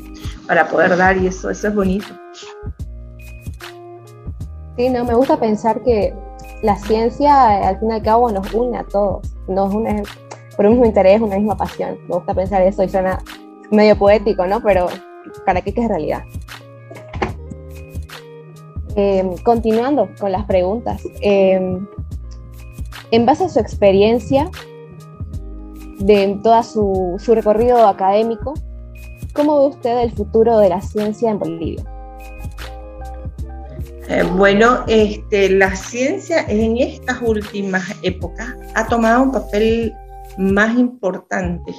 [0.45, 2.07] Para poder dar y eso, eso es bonito.
[4.77, 6.13] Sí, no, me gusta pensar que
[6.61, 10.03] la ciencia al fin y al cabo nos une a todos, nos une
[10.55, 11.97] por un mismo interés, una misma pasión.
[12.07, 13.19] Me gusta pensar eso y suena
[13.69, 14.61] medio poético, ¿no?
[14.61, 14.87] Pero
[15.45, 16.23] para qué que es realidad.
[18.95, 21.79] Eh, continuando con las preguntas, eh,
[23.11, 24.49] en base a su experiencia,
[25.99, 28.53] de todo su, su recorrido académico,
[29.33, 31.83] ¿cómo ve usted el futuro de la ciencia en Bolivia?
[34.09, 39.93] Eh, bueno, este, la ciencia en estas últimas épocas ha tomado un papel
[40.37, 41.73] más importante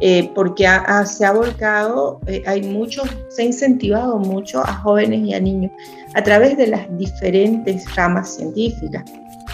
[0.00, 0.68] eh, porque
[1.06, 5.72] se ha volcado, eh, hay mucho, se ha incentivado mucho a jóvenes y a niños
[6.14, 9.04] a través de las diferentes ramas científicas,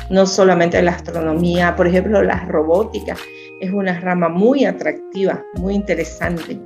[0.09, 3.15] no solamente la astronomía, por ejemplo, la robótica
[3.61, 6.59] es una rama muy atractiva, muy interesante,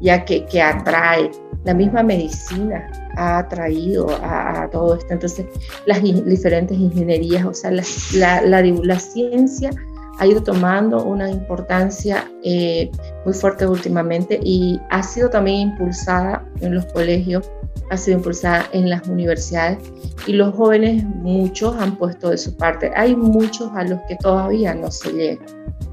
[0.00, 1.30] ya que, que atrae,
[1.64, 5.46] la misma medicina ha atraído a, todo esto, entonces
[5.86, 7.82] las diferentes ingenierías, o sea, la,
[8.14, 9.70] la, la, la ciencia
[10.18, 12.90] ha ido tomando una importancia eh,
[13.24, 17.48] muy fuerte últimamente y ha sido también impulsada en los colegios,
[17.90, 19.78] ha sido impulsada en las universidades
[20.26, 22.90] y los jóvenes, muchos han puesto de su parte.
[22.96, 25.46] Hay muchos a los que todavía no se llega,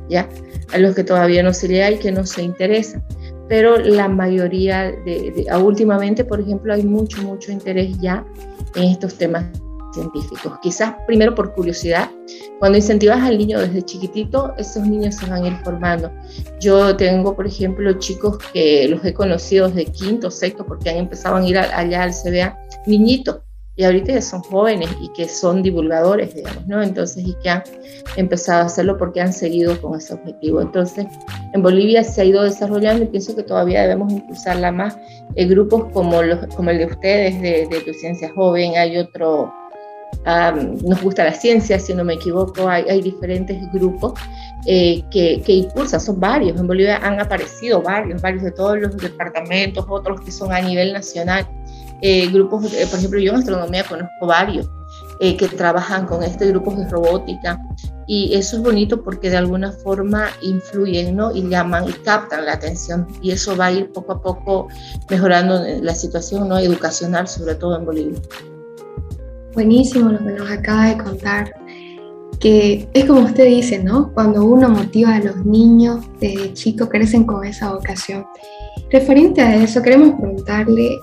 [0.10, 0.28] ¿ya?
[0.74, 3.04] A los que todavía no se llega y que no se interesan.
[3.48, 8.26] Pero la mayoría, de, últimamente, por ejemplo, hay mucho, mucho interés ya
[8.76, 9.46] en estos temas
[9.94, 10.54] científicos.
[10.62, 12.10] Quizás primero por curiosidad.
[12.60, 16.12] Cuando incentivas al niño desde chiquitito, esos niños se van a ir formando.
[16.60, 21.38] Yo tengo, por ejemplo, chicos que los he conocido desde quinto, sexto, porque han empezado
[21.38, 23.45] a ir allá al CBA, niñitos,
[23.78, 26.82] y ahorita ya son jóvenes y que son divulgadores, digamos, ¿no?
[26.82, 27.64] Entonces, y que han
[28.16, 30.62] empezado a hacerlo porque han seguido con ese objetivo.
[30.62, 31.06] Entonces,
[31.54, 34.98] en Bolivia se ha ido desarrollando y pienso que todavía debemos impulsarla más.
[35.36, 39.54] en grupos como, los, como el de ustedes, de, de Tu Ciencia Joven, hay otro
[40.26, 44.14] nos gusta la ciencia, si no me equivoco, hay, hay diferentes grupos
[44.66, 48.98] eh, que, que, impulsan, son varios, en Bolivia han aparecido varios, varios de todos los
[48.98, 51.48] departamentos, otros que son a nivel nacional,
[52.02, 54.70] eh, grupos, eh, por ejemplo, yo en astronomía conozco varios
[55.20, 57.58] que trabajan con este grupos de robótica
[58.08, 61.36] y eso es bonito porque de alguna forma influyen ¿no?
[61.36, 64.68] y llaman y captan la atención y eso va a ir poco a poco
[65.10, 66.60] mejorando la situación ¿no?
[66.60, 68.20] educacional, sobre todo en Bolivia.
[69.54, 71.54] Buenísimo lo que nos acaba de contar,
[72.40, 74.14] que es como usted dice, ¿no?
[74.14, 78.26] Cuando uno motiva a los niños desde chicos, crecen con esa vocación.
[78.92, 81.00] Referente a eso, queremos preguntarle,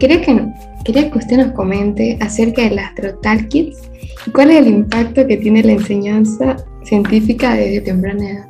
[0.00, 0.52] ¿quería que,
[0.84, 3.78] quería que usted nos comente acerca del Astrotal Kids
[4.26, 8.46] y cuál es el impacto que tiene la enseñanza científica desde temprana edad?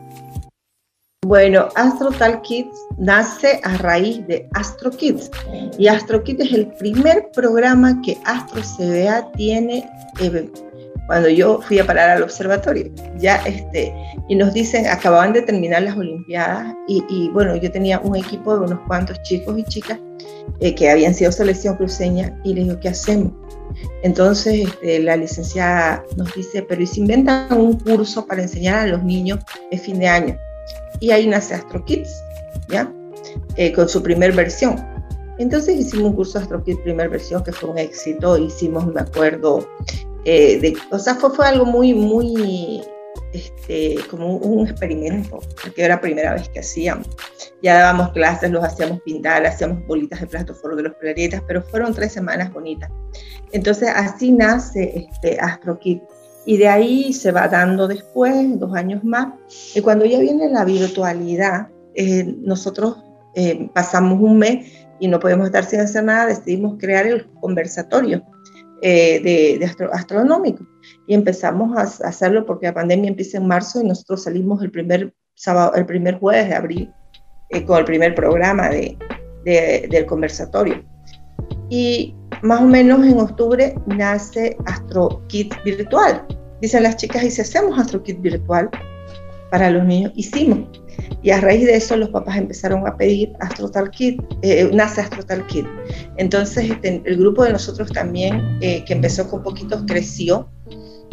[1.27, 5.31] Bueno, Astrotal Kids nace a raíz de Astro Kids
[5.79, 9.89] y Astro Kids es el primer programa que Astro CBA tiene
[10.21, 10.51] eh,
[11.11, 12.89] cuando yo fui a parar al observatorio.
[13.19, 13.93] Ya este,
[14.29, 18.67] y nos dicen, acababan de terminar las Olimpiadas y, bueno, yo tenía un equipo de
[18.67, 19.99] unos cuantos chicos y chicas
[20.61, 23.33] eh, que habían sido selección cruceña y les digo, ¿qué hacemos?
[24.05, 28.87] Entonces este, la licenciada nos dice, pero ¿y si inventan un curso para enseñar a
[28.87, 29.41] los niños
[29.73, 30.39] de fin de año?
[31.01, 32.23] y ahí nace Astro Kids,
[32.69, 32.93] ¿ya?
[33.57, 34.77] Eh, con su primer versión.
[35.39, 39.67] Entonces hicimos un curso Astro Kids primer versión que fue un éxito, hicimos, me acuerdo,
[40.25, 42.83] eh, de, o sea, fue, fue algo muy, muy,
[43.33, 47.09] este, como un, experimento, porque era la primera vez que hacíamos.
[47.63, 51.95] Ya dábamos clases, los hacíamos pintar, hacíamos bolitas de plástico de los planetas, pero fueron
[51.95, 52.91] tres semanas bonitas.
[53.53, 56.03] Entonces así nace este Astro Kids
[56.45, 59.35] y de ahí se va dando después, dos años más.
[59.75, 62.97] Y cuando ya viene la virtualidad, eh, nosotros
[63.35, 64.67] eh, pasamos un mes
[64.99, 68.23] y no podemos estar sin hacer nada, decidimos crear el conversatorio
[68.83, 70.67] eh, de, astronómico.
[71.07, 75.13] Y empezamos a, hacerlo porque la pandemia empieza en marzo y nosotros salimos el primer,
[75.35, 76.93] sábado, el primer jueves de abril
[77.67, 78.97] con el primer programa de,
[79.45, 80.85] del conversatorio.
[81.69, 86.27] Y más o menos en octubre nace AstroKit virtual.
[86.61, 88.71] Dicen las chicas, ¿y si hacemos AstroKit virtual
[89.51, 90.13] para los niños?
[90.15, 90.69] Hicimos.
[91.23, 95.47] Y a raíz de eso los papás empezaron a pedir AstroTal Kit, eh, nace AstroTal
[95.47, 95.67] Kit.
[96.17, 100.49] Entonces este, el grupo de nosotros también, eh, que empezó con poquitos, creció.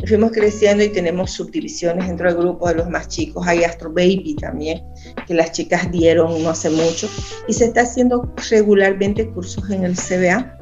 [0.05, 3.45] Fuimos creciendo y tenemos subdivisiones dentro del grupo de los más chicos.
[3.47, 4.83] Hay Astro Baby también,
[5.25, 7.09] que las chicas dieron no hace mucho.
[7.47, 10.57] Y se está haciendo regularmente cursos en el CBA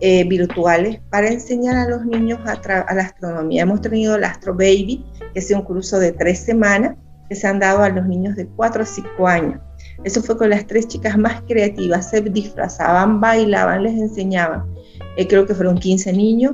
[0.00, 3.62] eh, virtuales para enseñar a los niños a, la astronomía.
[3.62, 6.96] Hemos tenido el Astro Baby, que es un curso de tres semanas
[7.30, 9.60] que se han dado a los niños de 4 a 5 años.
[10.04, 14.66] Eso fue con las tres chicas más creativas, se disfrazaban, bailaban, les enseñaban.
[15.16, 16.52] Eh, creo que fueron 15 niños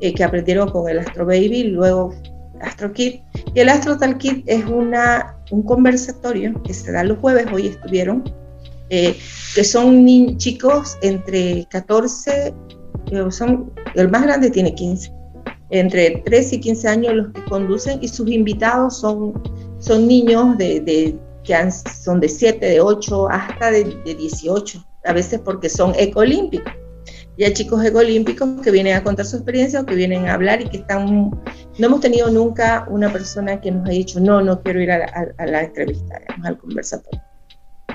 [0.00, 2.12] eh, que aprendieron con el Astro Baby, luego
[2.60, 3.20] Astro Kid.
[3.54, 7.68] Y el Astro Tal Kid es una, un conversatorio que se da los jueves, hoy
[7.68, 8.24] estuvieron,
[8.88, 12.52] que son chicos entre 14
[13.30, 15.12] son, el más grande tiene 15,
[15.70, 19.34] entre 3 y 15 años los que conducen y sus invitados son,
[19.78, 25.40] son niños de, de que son de 7, de 8 hasta de, 18, a veces
[25.40, 26.72] porque son ecolímpicos.
[27.36, 30.60] y hay chicos ecolímpicos que vienen a contar su experiencia o que vienen a hablar
[30.60, 31.30] y que están...
[31.78, 34.98] No hemos tenido nunca una persona que nos ha dicho, no, no quiero ir a
[34.98, 37.22] la, a, la entrevista, al conversatorio.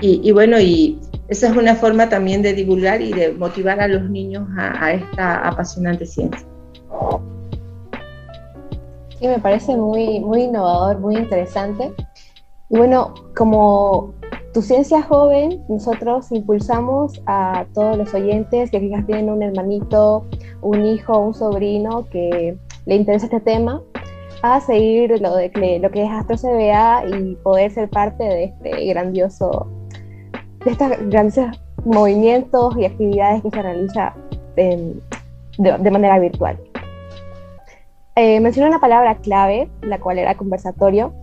[0.00, 3.88] Y, y, bueno, y esa es una forma también de divulgar y de motivar a
[3.88, 6.46] los niños a, a esta apasionante ciencia.
[9.28, 11.92] Me parece muy, muy innovador, muy interesante.
[12.68, 14.14] Y bueno, como
[14.52, 20.26] tu ciencia joven, nosotros impulsamos a todos los oyentes que quizás tienen un hermanito,
[20.60, 22.56] un hijo, un sobrino que
[22.86, 23.80] le interesa este tema,
[24.42, 28.86] a seguir lo, de, lo que es Astro CBA y poder ser parte de este
[28.86, 29.68] grandioso,
[30.64, 31.46] de estos grandes
[31.84, 34.14] movimientos y actividades que se realiza
[34.56, 34.94] de,
[35.58, 36.58] de, manera virtual.
[38.14, 41.14] Eh, mencioné una palabra clave, la cual era conversatorio,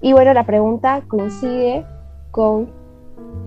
[0.00, 1.84] y bueno, la pregunta coincide
[2.30, 2.70] con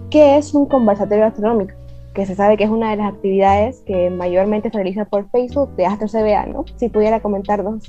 [0.10, 1.74] qué es un conversatorio astronómico,
[2.14, 5.76] que se sabe que es una de las actividades que mayormente se realiza por Facebook
[5.78, 6.66] de Astro CBA, ¿no?
[6.76, 7.86] Si pudiera comentarnos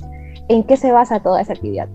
[0.47, 1.87] en qué se basa toda esa actividad.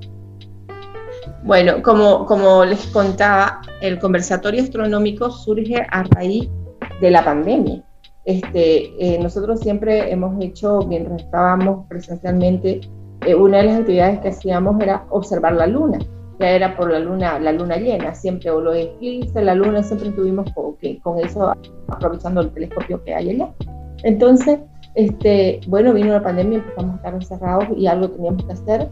[1.42, 6.48] Bueno, como, como les contaba, el conversatorio astronómico surge a raíz
[7.00, 7.82] de la pandemia.
[8.24, 12.80] Este, eh, nosotros siempre hemos hecho, mientras estábamos presencialmente,
[13.26, 15.98] eh, una de las actividades que hacíamos era observar la luna
[16.40, 20.08] ya era por la luna, la luna llena, siempre, o los eclipses, la luna, siempre
[20.08, 21.52] estuvimos con, con eso,
[21.88, 23.52] aprovechando el telescopio que hay allá.
[24.04, 24.58] Entonces,
[24.94, 28.88] este, bueno, vino la pandemia, empezamos a estar encerrados y algo teníamos que hacer.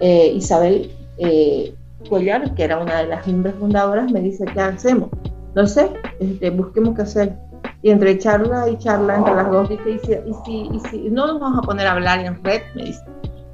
[0.00, 1.74] Eh, Isabel eh,
[2.06, 5.08] Cuellar, que era una de las miembros fundadoras, me dice, ¿qué hacemos?
[5.54, 5.88] No sé,
[6.20, 7.36] este, busquemos qué hacer.
[7.84, 11.10] Y entre charla y charla, entre las dos, dice, y si, y si, y si
[11.10, 13.04] no nos vamos a poner a hablar en red, me dice,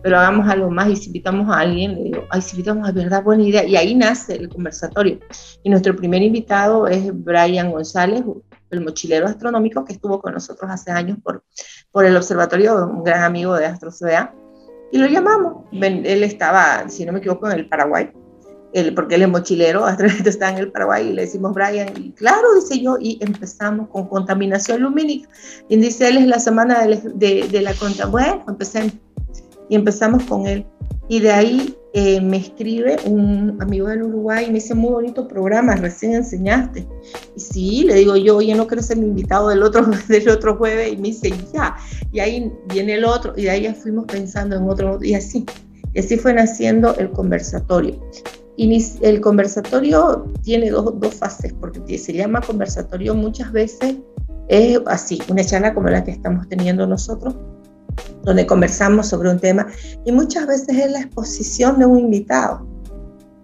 [0.05, 2.93] pero hagamos algo más y si invitamos a alguien, le digo, ay, si invitamos a
[2.93, 3.65] verdad, buena idea.
[3.65, 5.19] Y ahí nace el conversatorio.
[5.65, 8.23] Y nuestro primer invitado es Brian González,
[8.71, 11.43] el mochilero astronómico que estuvo con nosotros hace años por,
[11.91, 14.33] por el observatorio, un gran amigo de AstroCBA.
[14.93, 15.65] Y lo llamamos.
[15.73, 18.13] Él estaba, si no me equivoco, en el Paraguay,
[18.73, 19.87] él, porque él es mochilero,
[20.25, 24.09] está en el Paraguay, y le decimos, Brian, y claro, dice yo, y empezamos con
[24.09, 25.29] contaminación lumínica.
[25.69, 28.11] Y dice, él es la semana de, de, de la contaminación.
[28.11, 28.93] Bueno, empecé
[29.69, 30.67] y empezamos con él.
[31.09, 35.27] Y de ahí eh, me escribe un amigo del Uruguay y me dice, muy bonito
[35.27, 36.87] programa, recién enseñaste.
[37.35, 40.57] Y sí, le digo yo, oye, no quiero ser mi invitado del otro, del otro
[40.57, 40.93] jueves.
[40.93, 41.77] Y me dice, ya.
[42.13, 43.33] Y ahí viene el otro.
[43.37, 45.03] Y de ahí ya fuimos pensando en otro.
[45.03, 45.45] Y así.
[45.93, 48.01] Y así fue naciendo el conversatorio.
[48.63, 53.97] El conversatorio tiene dos, dos fases, porque se llama conversatorio muchas veces,
[54.49, 57.35] es así, una charla como la que estamos teniendo nosotros,
[58.23, 59.67] donde conversamos sobre un tema
[60.05, 62.67] y muchas veces es la exposición de un invitado,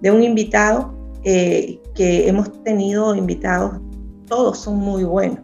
[0.02, 3.80] de un invitado eh, que hemos tenido invitados,
[4.26, 5.38] todos son muy buenos,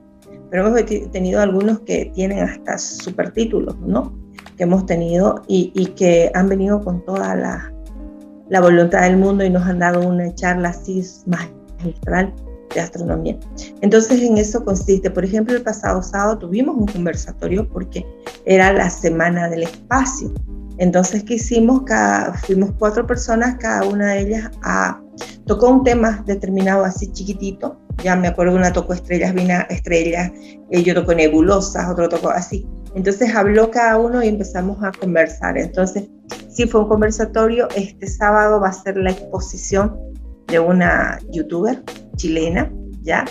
[0.50, 4.12] pero hemos tenido algunos que tienen hasta supertítulos, ¿no?
[4.58, 7.71] Que hemos tenido y, y que han venido con toda la,
[8.53, 12.35] la voluntad del mundo y nos han dado una charla así magistral
[12.75, 13.38] de astronomía.
[13.81, 18.05] Entonces en eso consiste, por ejemplo, el pasado sábado tuvimos un conversatorio porque
[18.45, 20.31] era la semana del espacio.
[20.77, 21.85] Entonces, ¿qué hicimos?
[21.85, 25.01] Cada, fuimos cuatro personas, cada una de ellas a,
[25.47, 27.79] tocó un tema determinado así chiquitito.
[28.05, 30.31] Ya me acuerdo, una tocó estrellas, vina estrellas,
[30.71, 32.67] eh, yo tocó nebulosas, otro tocó así.
[32.94, 35.57] Entonces habló cada uno y empezamos a conversar.
[35.57, 36.09] Entonces,
[36.48, 37.68] sí fue un conversatorio.
[37.74, 39.98] Este sábado va a ser la exposición
[40.48, 41.83] de una youtuber
[42.16, 42.70] chilena,
[43.02, 43.24] ¿ya?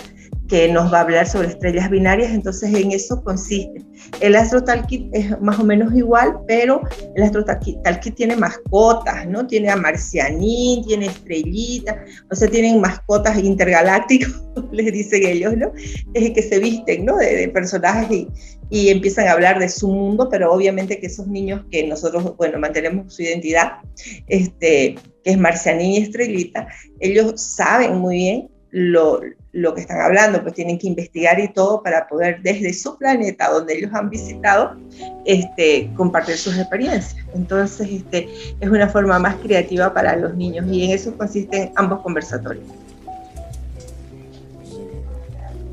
[0.52, 3.82] Que nos va a hablar sobre estrellas binarias, entonces en eso consiste.
[4.20, 6.82] El Astro Talkit es más o menos igual, pero
[7.16, 9.46] el Astro Talkit tiene mascotas, ¿no?
[9.46, 11.96] Tiene a Marcianín, tiene estrellitas,
[12.30, 15.72] o sea, tienen mascotas intergalácticos, les dicen ellos, ¿no?
[16.12, 17.16] Es que se visten, ¿no?
[17.16, 18.28] De, personajes y,
[18.68, 22.58] y, empiezan a hablar de su mundo, pero obviamente que esos niños que nosotros, bueno,
[22.58, 23.78] mantenemos su identidad,
[24.26, 26.68] este, que es Marcianín y Estrellita,
[27.00, 29.20] ellos saben muy bien lo,
[29.52, 33.50] lo, que están hablando, pues tienen que investigar y todo para poder desde su planeta
[33.50, 34.76] donde ellos han visitado,
[35.24, 37.16] este, compartir sus experiencias.
[37.34, 38.28] Entonces, este,
[38.60, 42.64] es una forma más creativa para los niños y en eso consisten ambos conversatorios.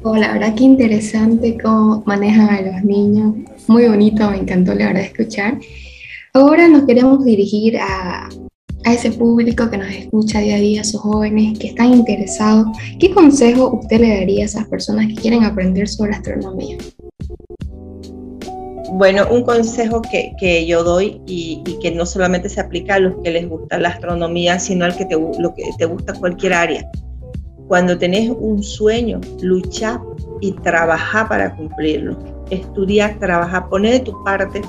[0.02, 3.36] Oh, la verdad que interesante cómo manejan a los niños.
[3.68, 5.58] Muy bonito, me encantó la verdad escuchar.
[6.34, 8.30] Ahora nos queremos dirigir a,
[8.90, 12.68] a ese público que nos escucha día a día, a esos jóvenes que están interesados,
[13.00, 16.78] ¿qué consejo usted le daría a esas personas que quieren aprender sobre astronomía?
[18.94, 23.00] Bueno, un consejo que, que yo doy y, y, que no solamente se aplica a
[23.00, 26.54] los que les gusta la astronomía, sino al que te, lo que te gusta cualquier
[26.54, 26.90] área.
[27.68, 30.02] Cuando tenés un sueño, lucha
[30.42, 32.18] y trabaja para cumplirlo.
[32.50, 34.62] estudia, trabaja, pone de tu parte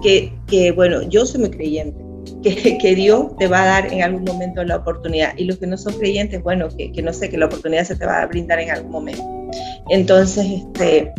[0.00, 2.05] que, que bueno, yo soy muy creyente,
[2.80, 5.32] que, Dios te va a dar en algún momento la oportunidad.
[5.36, 7.96] Y los que no son creyentes, bueno, que, que no sé, que la oportunidad se
[7.96, 9.22] te va a brindar en algún momento.
[9.88, 11.12] Entonces, este,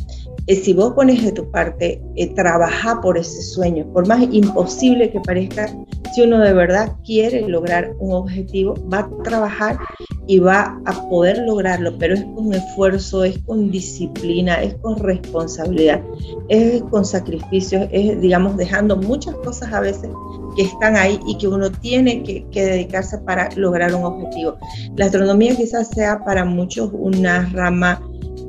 [0.48, 5.12] eh, si vos pones de tu parte, eh, trabaja por ese sueño, por más imposible
[5.12, 5.70] que parezca,
[6.18, 9.78] si uno de verdad quiere lograr un objetivo, va a trabajar
[10.26, 16.02] y va a poder lograrlo, pero es con esfuerzo, es con disciplina, es con responsabilidad,
[16.50, 20.10] es con sacrificios, es, digamos, dejando muchas cosas a veces
[20.56, 24.58] que están ahí y que uno tiene que, dedicarse para lograr un objetivo.
[24.96, 28.02] La astronomía quizás sea para muchos una rama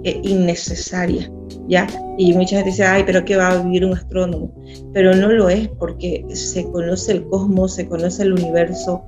[0.05, 1.31] eh, innecesaria
[1.69, 1.87] ¿ya?
[2.17, 4.53] Y mucha gente dice, ay, pero ¿qué va a vivir un astrónomo?
[4.93, 9.05] Pero no lo es porque se conoce el cosmos, se conoce el universo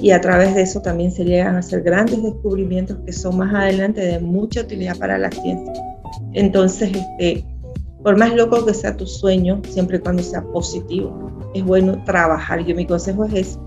[0.00, 3.52] y a través de eso también se llegan a hacer grandes descubrimientos que son más
[3.54, 5.72] adelante de mucha utilidad para la ciencia.
[6.32, 7.44] Entonces, este,
[8.02, 12.64] por más loco que sea tu sueño, siempre y cuando sea positivo, es bueno trabajar.
[12.64, 13.58] Yo mi consejo es,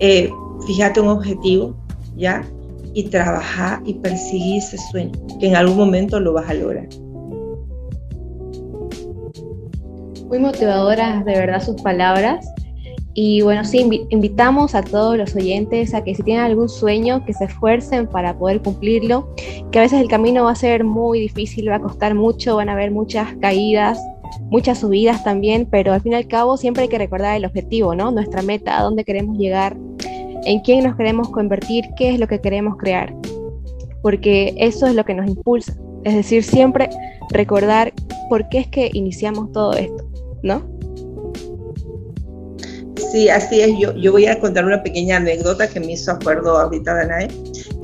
[0.00, 0.30] eh,
[0.66, 1.74] fíjate un objetivo,
[2.16, 2.44] ¿ya?
[2.92, 6.88] Y trabajar y perseguir ese sueño, que en algún momento lo vas a lograr.
[10.30, 12.48] Muy motivadoras de verdad sus palabras.
[13.14, 17.34] Y bueno, sí, invitamos a todos los oyentes a que si tienen algún sueño, que
[17.34, 19.34] se esfuercen para poder cumplirlo,
[19.72, 22.68] que a veces el camino va a ser muy difícil, va a costar mucho, van
[22.68, 23.98] a haber muchas caídas,
[24.48, 27.96] muchas subidas también, pero al fin y al cabo siempre hay que recordar el objetivo,
[27.96, 28.12] ¿no?
[28.12, 29.76] Nuestra meta, a dónde queremos llegar,
[30.44, 33.12] en quién nos queremos convertir, qué es lo que queremos crear,
[34.02, 35.74] porque eso es lo que nos impulsa.
[36.04, 36.88] Es decir, siempre
[37.30, 37.92] recordar
[38.28, 40.09] por qué es que iniciamos todo esto.
[40.42, 40.80] ¿No?
[43.10, 43.78] Sí, así es.
[43.78, 47.28] Yo, yo voy a contar una pequeña anécdota que me hizo acuerdo ahorita, Danae,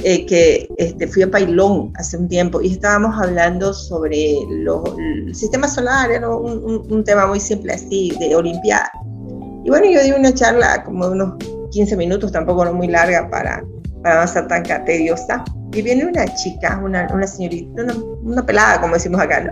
[0.04, 5.34] eh, que este, fui a Pailón hace un tiempo y estábamos hablando sobre los, el
[5.34, 8.90] sistema solar, era un, un, tema muy simple así, de Olimpiada.
[9.64, 11.34] Y bueno, yo di una charla como de unos
[11.72, 13.64] 15 minutos, tampoco no muy larga para,
[14.02, 15.44] para no ser tan tediosa.
[15.72, 19.50] Y viene una chica, una, una señorita, una, una, pelada, como decimos acá, ¿no?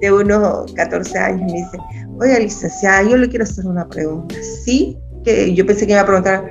[0.00, 1.78] de unos 14 años, y me dice,
[2.20, 4.34] oiga, licenciada, yo le quiero hacer una pregunta.
[4.64, 6.48] Sí, que yo pensé que iba a preguntar,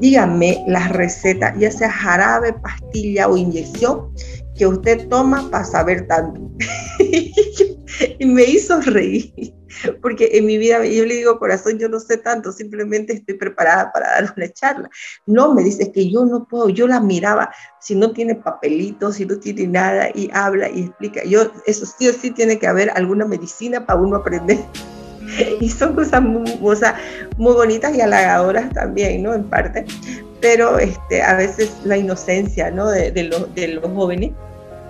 [0.00, 4.12] dígame las recetas, ya sea jarabe, pastilla o inyección,
[4.56, 6.40] que usted toma para saber tanto.
[8.18, 9.32] y me hizo reír,
[10.00, 13.92] porque en mi vida yo le digo, corazón, yo no sé tanto, simplemente estoy preparada
[13.92, 14.90] para dar una charla.
[15.26, 17.50] No, me dice que yo no puedo, yo la miraba,
[17.80, 21.24] si no tiene papelitos, si no tiene nada, y habla y explica.
[21.24, 24.58] Yo, eso sí o sí tiene que haber alguna medicina para uno aprender.
[25.60, 26.50] y son cosas muy,
[27.36, 29.34] bonitas y halagadoras también, ¿no?
[29.34, 29.84] En parte,
[30.40, 32.88] pero este, a veces la inocencia, ¿no?
[32.88, 34.32] De, los, de jóvenes,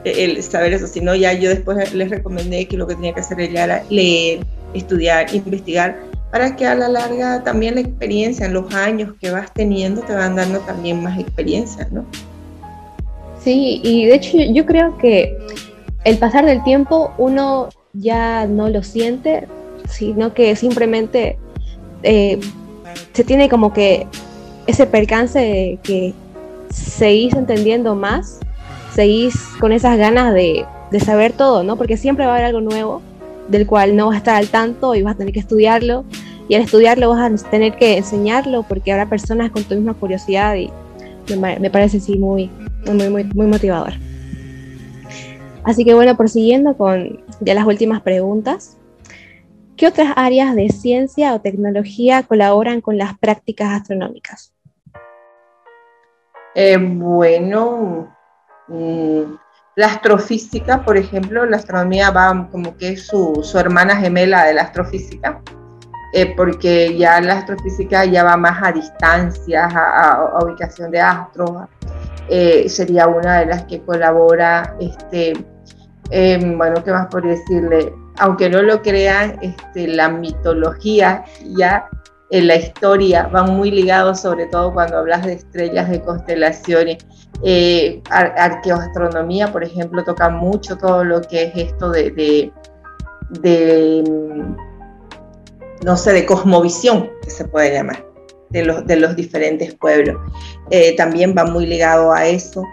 [0.05, 3.21] el saber eso, si no, ya yo después les recomendé que lo que tenía que
[3.21, 4.41] hacer era leer,
[4.75, 5.97] estudiar, investigar,
[6.31, 10.15] para que a la larga también la experiencia, en los años que vas teniendo, te
[10.15, 12.05] van dando también más experiencia, ¿no?
[13.41, 15.37] Sí, y de hecho yo creo que
[16.05, 19.47] el pasar del tiempo uno ya no lo siente,
[19.89, 21.39] sino que simplemente
[22.03, 22.41] eh,
[23.13, 24.07] se tiene como que
[24.67, 26.15] ese percance de que
[26.71, 28.41] seguís entendiendo más,
[28.95, 31.77] seguís con esas ganas de, de, saber todo, ¿no?
[31.77, 33.03] Porque siempre va a haber algo nuevo
[33.49, 36.05] del cual no vas a estar al tanto y vas a tener que estudiarlo.
[36.49, 40.57] Y al estudiarlo vas a tener que enseñarlo porque habrá personas con tu misma curiosidad
[40.57, 40.71] y
[41.37, 42.51] me, parece sí muy,
[42.87, 43.95] muy, muy, muy motivador.
[45.65, 48.77] Así que bueno, prosiguiendo con ya las últimas preguntas.
[49.77, 54.53] ¿Qué otras áreas de ciencia o tecnología colaboran con las prácticas astronómicas?
[56.55, 58.15] Eh, bueno,
[58.69, 59.23] mm,
[59.75, 64.63] la astrofísica, por ejemplo, la astronomía va como que es su, hermana gemela de la
[64.63, 65.41] astrofísica,
[66.13, 71.51] eh, porque ya la astrofísica ya va más a distancias, a, ubicación de astros,
[72.29, 75.33] eh, sería una de las que colabora, este,
[76.57, 77.93] bueno, ¿qué más por decirle?
[78.19, 81.25] Aunque no lo crean, este, la mitología
[81.57, 81.89] ya
[82.31, 86.99] en la historia van muy ligados, sobre todo cuando hablas de estrellas, de constelaciones.
[87.43, 92.51] Eh, arqueoastronomía, por ejemplo, toca mucho todo lo que es esto de,
[93.41, 94.05] de,
[95.85, 98.05] no sé, de cosmovisión, que se puede llamar,
[98.51, 100.17] de los, de los diferentes pueblos.
[100.71, 102.65] Eh, también va muy ligado a eso.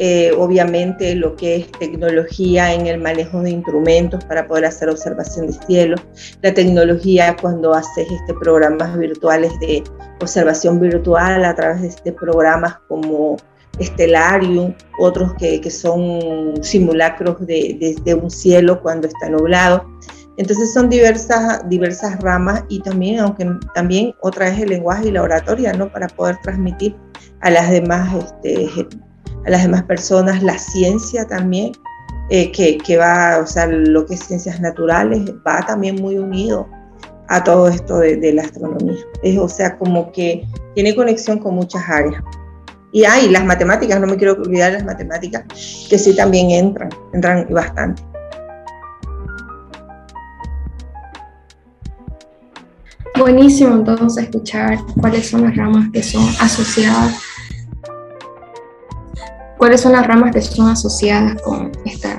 [0.00, 5.48] Eh, obviamente lo que es tecnología en el manejo de instrumentos para poder hacer observación
[5.48, 5.96] de cielo,
[6.40, 9.82] la tecnología cuando haces este programas virtuales de
[10.20, 13.36] observación virtual a través de este programas como
[13.80, 19.84] Stellarium, otros que, que son simulacros de, de, un cielo cuando está nublado.
[20.36, 25.22] Entonces son diversas, diversas ramas y también, aunque también otra es el lenguaje y la
[25.22, 25.90] oratoria, ¿no?
[25.90, 26.96] Para poder transmitir
[27.40, 28.68] a las demás, este,
[29.46, 31.72] a las demás personas la ciencia también,
[32.30, 36.68] eh, que, que, va, o sea, lo que es ciencias naturales, va también muy unido
[37.28, 38.98] a todo esto de, de la astronomía.
[39.22, 42.22] Es, o sea, como que tiene conexión con muchas áreas.
[42.92, 45.44] Y hay las matemáticas, no me quiero olvidar las matemáticas,
[45.90, 48.02] que sí también entran, entran bastante.
[53.18, 57.20] Buenísimo entonces escuchar cuáles son las ramas que son asociadas,
[59.58, 62.18] cuáles son las ramas que son asociadas con esta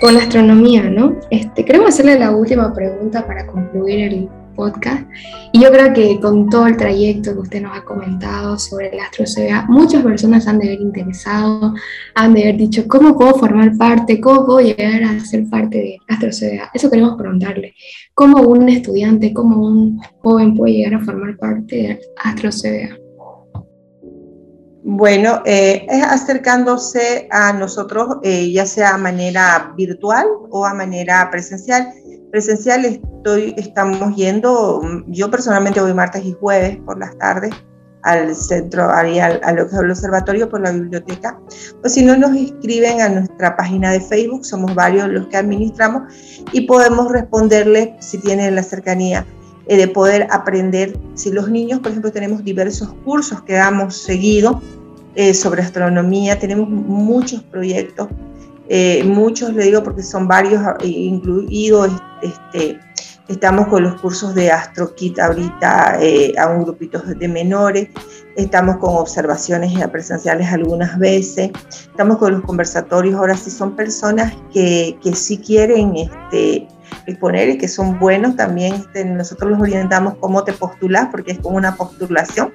[0.00, 1.16] con la astronomía, ¿no?
[1.30, 5.06] Este, queremos hacerle la última pregunta para concluir el podcast.
[5.52, 9.00] Y yo creo que con todo el trayecto que usted nos ha comentado sobre el
[9.00, 11.74] AstroCBA, muchas personas han de haber interesado,
[12.14, 14.20] han de haber dicho, ¿cómo puedo formar parte?
[14.20, 16.70] ¿Cómo puedo llegar a ser parte de AstroCBA?
[16.74, 17.74] Eso queremos preguntarle.
[18.14, 23.05] ¿Cómo un estudiante, cómo un joven puede llegar a formar parte de AstroCBA?
[24.88, 31.28] Bueno, eh, es acercándose a nosotros, eh, ya sea a manera virtual o a manera
[31.28, 31.92] presencial.
[32.30, 37.52] Presencial estoy, estamos yendo, yo personalmente voy martes y jueves por las tardes
[38.04, 41.36] al centro, al, a lo que es el observatorio por la biblioteca,
[41.82, 46.14] o si no nos escriben a nuestra página de Facebook, somos varios los que administramos
[46.52, 49.26] y podemos responderles si tienen la cercanía
[49.68, 50.96] eh, de poder aprender.
[51.14, 54.62] Si los niños, por ejemplo, tenemos diversos cursos que damos seguido
[55.16, 58.08] eh, sobre astronomía, tenemos muchos proyectos,
[58.68, 61.90] eh, muchos le digo porque son varios, incluidos
[62.22, 62.78] este,
[63.28, 65.98] Estamos con los cursos de AstroKit ahorita
[66.38, 67.88] a un grupito de menores,
[68.36, 74.96] estamos con observaciones presenciales algunas veces, estamos con los conversatorios, ahora sí son personas que,
[75.02, 76.68] que sí quieren este,
[77.06, 78.74] exponer y que son buenos también.
[78.74, 82.52] Este, nosotros los orientamos cómo te postulas, porque es como una postulación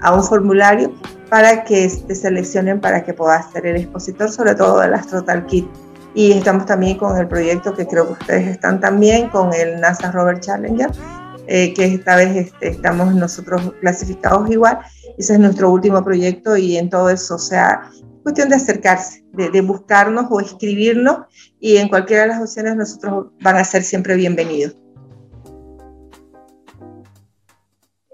[0.00, 0.92] a un formulario
[1.32, 5.66] para que te seleccionen para que puedas ser el expositor, sobre todo del AstroTal Kit.
[6.12, 10.12] Y estamos también con el proyecto que creo que ustedes están también, con el NASA
[10.12, 10.90] Rover Challenger,
[11.46, 14.80] eh, que esta vez este, estamos nosotros clasificados igual.
[15.16, 17.80] Ese es nuestro último proyecto y en todo eso, o sea,
[18.22, 21.20] cuestión de acercarse, de, buscarnos o escribirnos
[21.58, 24.76] y en cualquiera de las opciones nosotros van a ser siempre bienvenidos.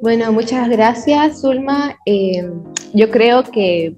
[0.01, 1.99] Bueno, muchas gracias, Zulma.
[2.07, 2.49] Eh,
[2.95, 3.97] yo creo que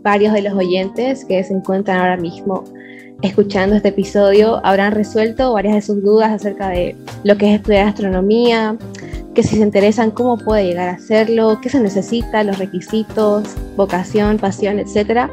[0.00, 2.64] varios de los oyentes que se encuentran ahora mismo
[3.20, 7.88] escuchando este episodio habrán resuelto varias de sus dudas acerca de lo que es estudiar
[7.88, 8.78] astronomía,
[9.34, 14.38] que si se interesan cómo puede llegar a hacerlo, qué se necesita, los requisitos, vocación,
[14.38, 15.30] pasión, etcétera.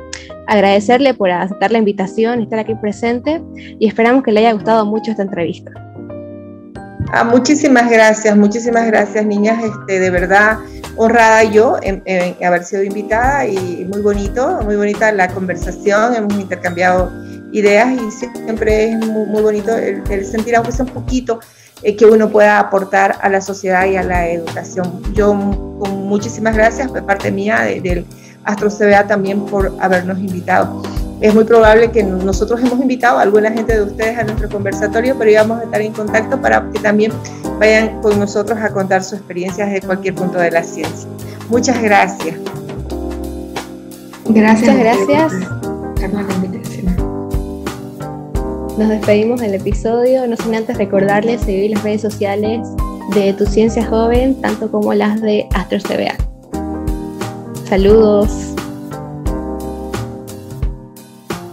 [0.48, 3.42] Agradecerle por aceptar la invitación, estar aquí presente
[3.80, 5.72] y esperamos que le haya gustado mucho esta entrevista.
[7.14, 10.60] Ah, muchísimas gracias, muchísimas gracias niñas, este, de verdad
[10.96, 12.02] honrada yo en,
[12.42, 17.12] haber sido invitada y muy bonito, muy bonita la conversación, hemos intercambiado
[17.52, 21.42] ideas y siempre es muy, bonito el, sentir aunque sea un poquito
[21.84, 25.02] eh, que uno pueda aportar a la sociedad y a la educación.
[25.14, 25.34] Yo
[25.80, 28.06] con muchísimas gracias de parte mía del
[28.46, 28.70] Astro
[29.08, 30.82] también por habernos invitado.
[31.22, 35.16] Es muy probable que nosotros hemos invitado a alguna gente de ustedes a nuestro conversatorio,
[35.18, 37.12] pero íbamos a estar en contacto para que también
[37.60, 41.08] vayan con nosotros a contar sus experiencias de cualquier punto de la ciencia.
[41.50, 42.36] Muchas gracias.
[44.26, 44.62] Gracias.
[44.62, 45.34] Muchas gracias.
[48.78, 52.68] Nos despedimos del episodio, no sin antes recordarles seguir las redes sociales
[53.14, 56.16] de Tu Ciencia Joven, tanto como las de Astro CBA.
[57.68, 58.51] Saludos.